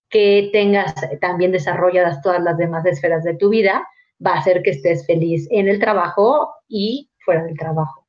[0.09, 3.87] que tengas también desarrolladas todas las demás esferas de tu vida,
[4.25, 8.05] va a hacer que estés feliz en el trabajo y fuera del trabajo.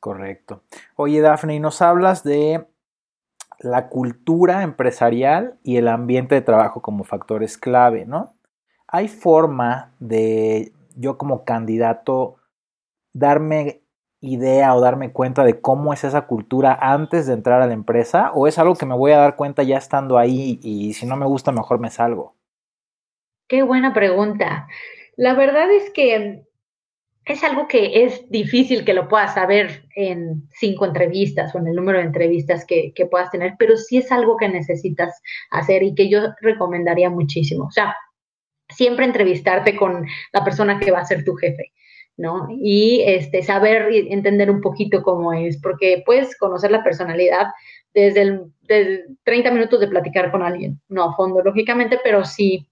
[0.00, 0.62] Correcto.
[0.96, 2.66] Oye, Dafne, y nos hablas de
[3.64, 8.34] la cultura empresarial y el ambiente de trabajo como factores clave, ¿no?
[8.86, 12.36] ¿Hay forma de yo como candidato
[13.14, 13.80] darme
[14.20, 18.32] idea o darme cuenta de cómo es esa cultura antes de entrar a la empresa?
[18.34, 21.16] ¿O es algo que me voy a dar cuenta ya estando ahí y si no
[21.16, 22.34] me gusta mejor me salgo?
[23.48, 24.68] Qué buena pregunta.
[25.16, 26.44] La verdad es que
[27.26, 31.74] es algo que es difícil que lo puedas saber en cinco entrevistas o en el
[31.74, 35.20] número de entrevistas que, puedas tener, pero sí es algo que necesitas
[35.50, 37.64] hacer y que yo recomendaría muchísimo.
[37.64, 37.96] O sea,
[38.68, 41.72] siempre entrevistarte con la persona que va a ser tu jefe,
[42.16, 42.46] ¿no?
[42.50, 47.46] Y este, saber y entender un poquito cómo es, porque puedes conocer la personalidad
[47.94, 52.68] desde, el, desde 30 minutos de platicar con alguien, no a fondo, lógicamente, pero sí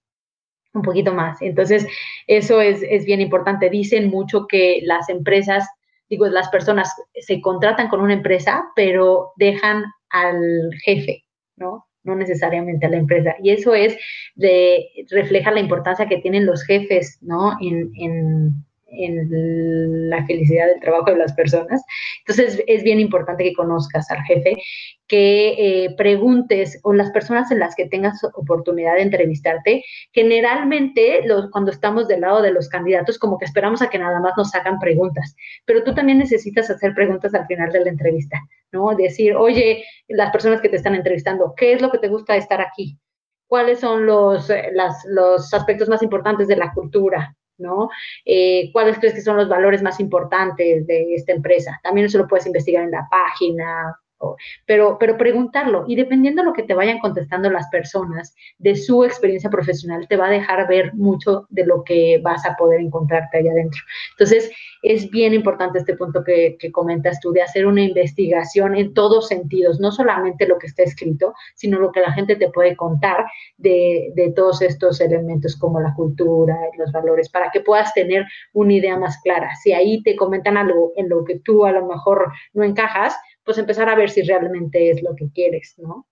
[0.74, 1.40] un poquito más.
[1.42, 1.86] Entonces,
[2.26, 3.70] eso es, es, bien importante.
[3.70, 5.68] Dicen mucho que las empresas,
[6.08, 11.24] digo, las personas se contratan con una empresa, pero dejan al jefe,
[11.56, 11.86] ¿no?
[12.04, 13.34] No necesariamente a la empresa.
[13.42, 13.96] Y eso es
[14.34, 17.56] de, refleja la importancia que tienen los jefes, ¿no?
[17.60, 21.82] En, en, en la felicidad del trabajo de las personas.
[22.26, 24.56] Entonces, es bien importante que conozcas al jefe,
[25.08, 29.84] que eh, preguntes o las personas en las que tengas oportunidad de entrevistarte.
[30.12, 31.20] Generalmente,
[31.50, 34.54] cuando estamos del lado de los candidatos, como que esperamos a que nada más nos
[34.54, 35.34] hagan preguntas,
[35.66, 38.40] pero tú también necesitas hacer preguntas al final de la entrevista,
[38.72, 38.94] ¿no?
[38.94, 42.60] Decir, oye, las personas que te están entrevistando, ¿qué es lo que te gusta estar
[42.60, 42.98] aquí?
[43.46, 44.72] ¿Cuáles son los, eh,
[45.08, 47.36] los aspectos más importantes de la cultura?
[47.62, 47.88] ¿No?
[48.24, 51.80] Eh, ¿Cuáles crees que son los valores más importantes de esta empresa?
[51.82, 53.96] También eso lo puedes investigar en la página
[54.66, 59.04] pero, pero preguntarlo y dependiendo de lo que te vayan contestando las personas, de su
[59.04, 63.38] experiencia profesional, te va a dejar ver mucho de lo que vas a poder encontrarte
[63.38, 63.80] allá adentro.
[64.12, 64.50] Entonces,
[64.82, 69.28] es bien importante este punto que, que comentas tú, de hacer una investigación en todos
[69.28, 73.24] sentidos, no solamente lo que está escrito, sino lo que la gente te puede contar
[73.58, 78.74] de, de todos estos elementos como la cultura, los valores, para que puedas tener una
[78.74, 79.50] idea más clara.
[79.62, 83.58] Si ahí te comentan algo en lo que tú a lo mejor no encajas, pues
[83.58, 86.06] empezar a ver si realmente es lo que quieres, ¿no?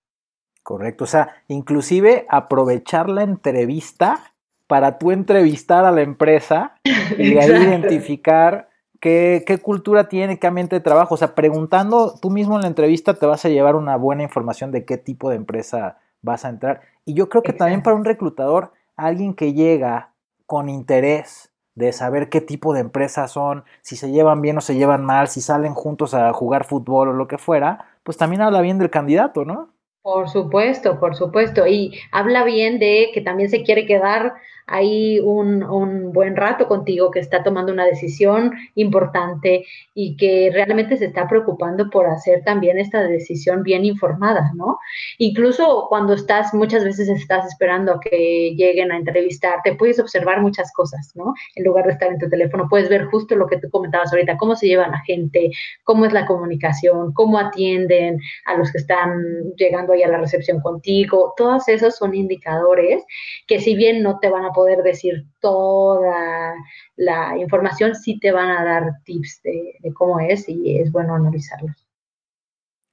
[0.63, 4.35] Correcto, o sea, inclusive aprovechar la entrevista
[4.67, 6.77] para tú entrevistar a la empresa
[7.19, 8.69] y ahí identificar
[9.01, 11.15] qué, qué, cultura tiene, qué ambiente de trabajo.
[11.15, 14.71] O sea, preguntando tú mismo en la entrevista te vas a llevar una buena información
[14.71, 16.83] de qué tipo de empresa vas a entrar.
[17.05, 20.13] Y yo creo que también para un reclutador, alguien que llega
[20.47, 24.75] con interés de saber qué tipo de empresas son, si se llevan bien o se
[24.75, 28.61] llevan mal, si salen juntos a jugar fútbol o lo que fuera, pues también habla
[28.61, 29.71] bien del candidato, ¿no?
[30.03, 31.67] Por supuesto, por supuesto.
[31.67, 34.33] Y habla bien de que también se quiere quedar
[34.71, 40.97] ahí un, un, buen rato contigo, que está tomando una decisión importante y que realmente
[40.97, 44.79] se está preocupando por hacer también esta decisión bien informada, ¿no?
[45.19, 50.73] Incluso cuando estás, muchas veces estás esperando a que lleguen a entrevistarte, puedes observar muchas
[50.73, 51.35] cosas, ¿no?
[51.57, 54.37] En lugar de estar en tu teléfono, puedes ver justo lo que tú comentabas ahorita,
[54.37, 55.51] cómo se lleva la gente,
[55.83, 60.61] cómo es la comunicación, cómo atienden a los que están llegando ahí a la recepción
[60.61, 61.35] contigo.
[61.37, 63.03] Todos esos son indicadores
[63.49, 66.55] que si bien no te van a poder decir toda
[66.97, 71.87] la información, sí te van a dar tips de, cómo es y es bueno analizarlos.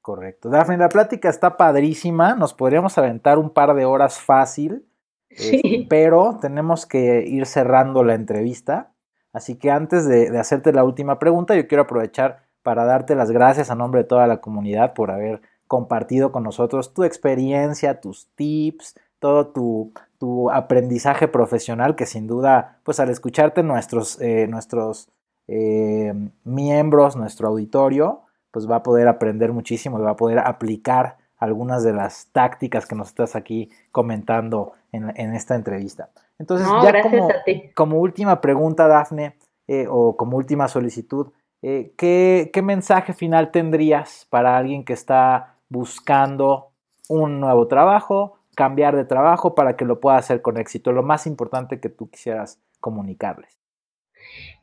[0.02, 0.50] Correcto.
[0.50, 4.86] Dafne, la plática está padrísima, nos podríamos aventar un par de horas fácil,
[5.30, 8.94] este, pero tenemos que ir cerrando la entrevista.
[9.34, 13.32] Así que antes de, de hacerte la última pregunta, yo quiero aprovechar para darte las
[13.32, 18.28] gracias a nombre de toda la comunidad por haber compartido con nosotros tu experiencia, tus
[18.36, 25.10] tips, todo tu, tu aprendizaje profesional, que sin duda, pues al escucharte nuestros, eh, nuestros
[25.48, 26.14] eh,
[26.44, 31.84] miembros, nuestro auditorio, pues va a poder aprender muchísimo y va a poder aplicar algunas
[31.84, 36.10] de las tácticas que nos estás aquí comentando en, en esta entrevista.
[36.40, 37.30] Entonces, ya como,
[37.76, 39.38] como, última pregunta, Dafne,
[39.68, 41.28] eh, o como última solicitud,
[41.62, 46.70] ¿qué, ¿qué mensaje final tendrías para alguien que está buscando
[47.10, 50.92] un nuevo trabajo cambiar de trabajo para que lo pueda hacer con éxito?
[50.92, 53.60] Lo más importante que tú quisieras comunicarles.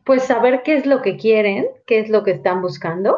[0.05, 3.17] Pues saber qué es lo que quieren, qué es lo que están buscando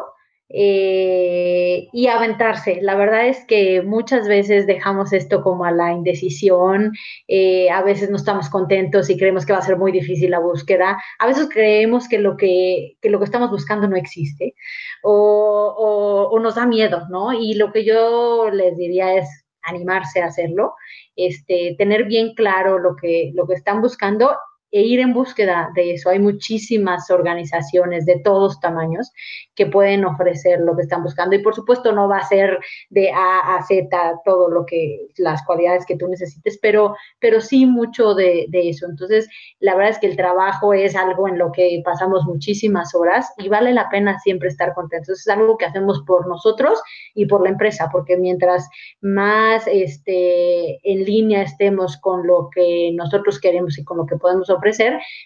[0.49, 2.79] eh, y aventarse.
[2.81, 6.93] La verdad es que muchas veces dejamos esto como a la indecisión,
[7.27, 10.39] eh, a veces no estamos contentos y creemos que va a ser muy difícil la
[10.39, 14.53] búsqueda, a veces creemos que lo que, que lo que estamos buscando no existe
[15.01, 17.33] o, o, o nos da miedo, ¿no?
[17.33, 20.75] Y lo que yo les diría es animarse a hacerlo,
[21.15, 24.35] este, tener bien claro lo que, lo que están buscando
[24.71, 26.09] e ir en búsqueda de eso.
[26.09, 29.11] Hay muchísimas organizaciones de todos tamaños
[29.55, 32.59] que pueden ofrecer lo que están buscando y por supuesto no va a ser
[32.89, 33.87] de A a Z
[34.25, 38.85] todo lo que las cualidades que tú necesites, pero, pero sí mucho de, de eso.
[38.87, 39.27] Entonces,
[39.59, 43.49] la verdad es que el trabajo es algo en lo que pasamos muchísimas horas y
[43.49, 45.19] vale la pena siempre estar contentos.
[45.19, 46.81] Es algo que hacemos por nosotros
[47.13, 48.67] y por la empresa, porque mientras
[49.01, 54.49] más este, en línea estemos con lo que nosotros queremos y con lo que podemos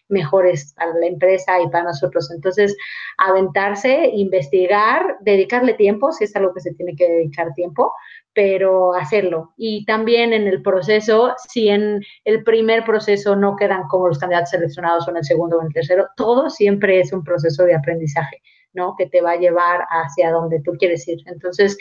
[0.09, 2.31] mejores para la empresa y para nosotros.
[2.31, 2.75] Entonces,
[3.17, 7.91] aventarse, investigar, dedicarle tiempo, si es algo que se tiene que dedicar tiempo,
[8.33, 9.53] pero hacerlo.
[9.57, 14.51] Y también en el proceso, si en el primer proceso no quedan como los candidatos
[14.51, 17.75] seleccionados o en el segundo o en el tercero, todo siempre es un proceso de
[17.75, 18.41] aprendizaje,
[18.73, 18.95] ¿no?
[18.97, 21.19] Que te va a llevar hacia donde tú quieres ir.
[21.25, 21.77] Entonces,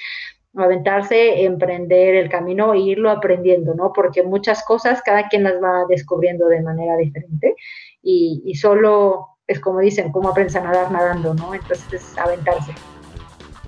[0.57, 3.93] aventarse, emprender el camino e irlo aprendiendo, ¿no?
[3.93, 7.55] Porque muchas cosas cada quien las va descubriendo de manera diferente
[8.03, 11.55] y, y solo es como dicen, como aprendes a nadar nadando, ¿no?
[11.55, 12.73] Entonces, aventarse.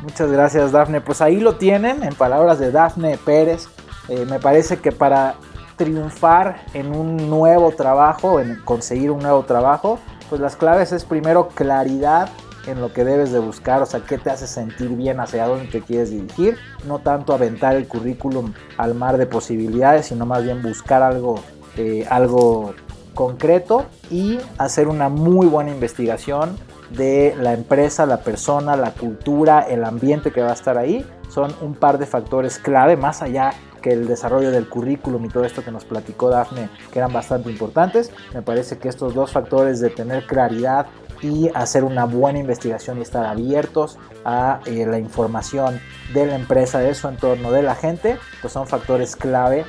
[0.00, 1.00] Muchas gracias, Dafne.
[1.00, 3.68] Pues ahí lo tienen, en palabras de Dafne Pérez.
[4.08, 5.34] Eh, me parece que para
[5.76, 11.48] triunfar en un nuevo trabajo, en conseguir un nuevo trabajo, pues las claves es primero
[11.48, 12.28] claridad
[12.66, 15.66] en lo que debes de buscar, o sea, qué te hace sentir bien, hacia dónde
[15.66, 16.56] te quieres dirigir,
[16.86, 21.40] no tanto aventar el currículum al mar de posibilidades, sino más bien buscar algo,
[21.76, 22.74] eh, algo
[23.14, 26.56] concreto y hacer una muy buena investigación
[26.90, 31.54] de la empresa, la persona, la cultura, el ambiente que va a estar ahí, son
[31.62, 33.52] un par de factores clave, más allá
[33.82, 37.50] que el desarrollo del currículum y todo esto que nos platicó Dafne, que eran bastante
[37.50, 38.10] importantes.
[38.32, 40.86] Me parece que estos dos factores de tener claridad
[41.22, 45.80] y hacer una buena investigación y estar abiertos a eh, la información
[46.12, 49.64] de la empresa, de su entorno, de la gente, pues son factores clave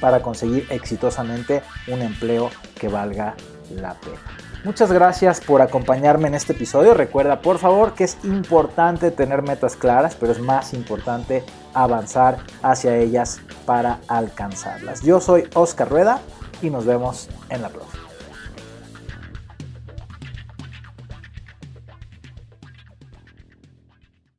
[0.00, 3.34] para conseguir exitosamente un empleo que valga
[3.74, 4.20] la pena.
[4.64, 6.94] Muchas gracias por acompañarme en este episodio.
[6.94, 12.96] Recuerda por favor que es importante tener metas claras, pero es más importante avanzar hacia
[12.96, 15.02] ellas para alcanzarlas.
[15.02, 16.20] Yo soy Oscar Rueda
[16.62, 17.93] y nos vemos en la próxima.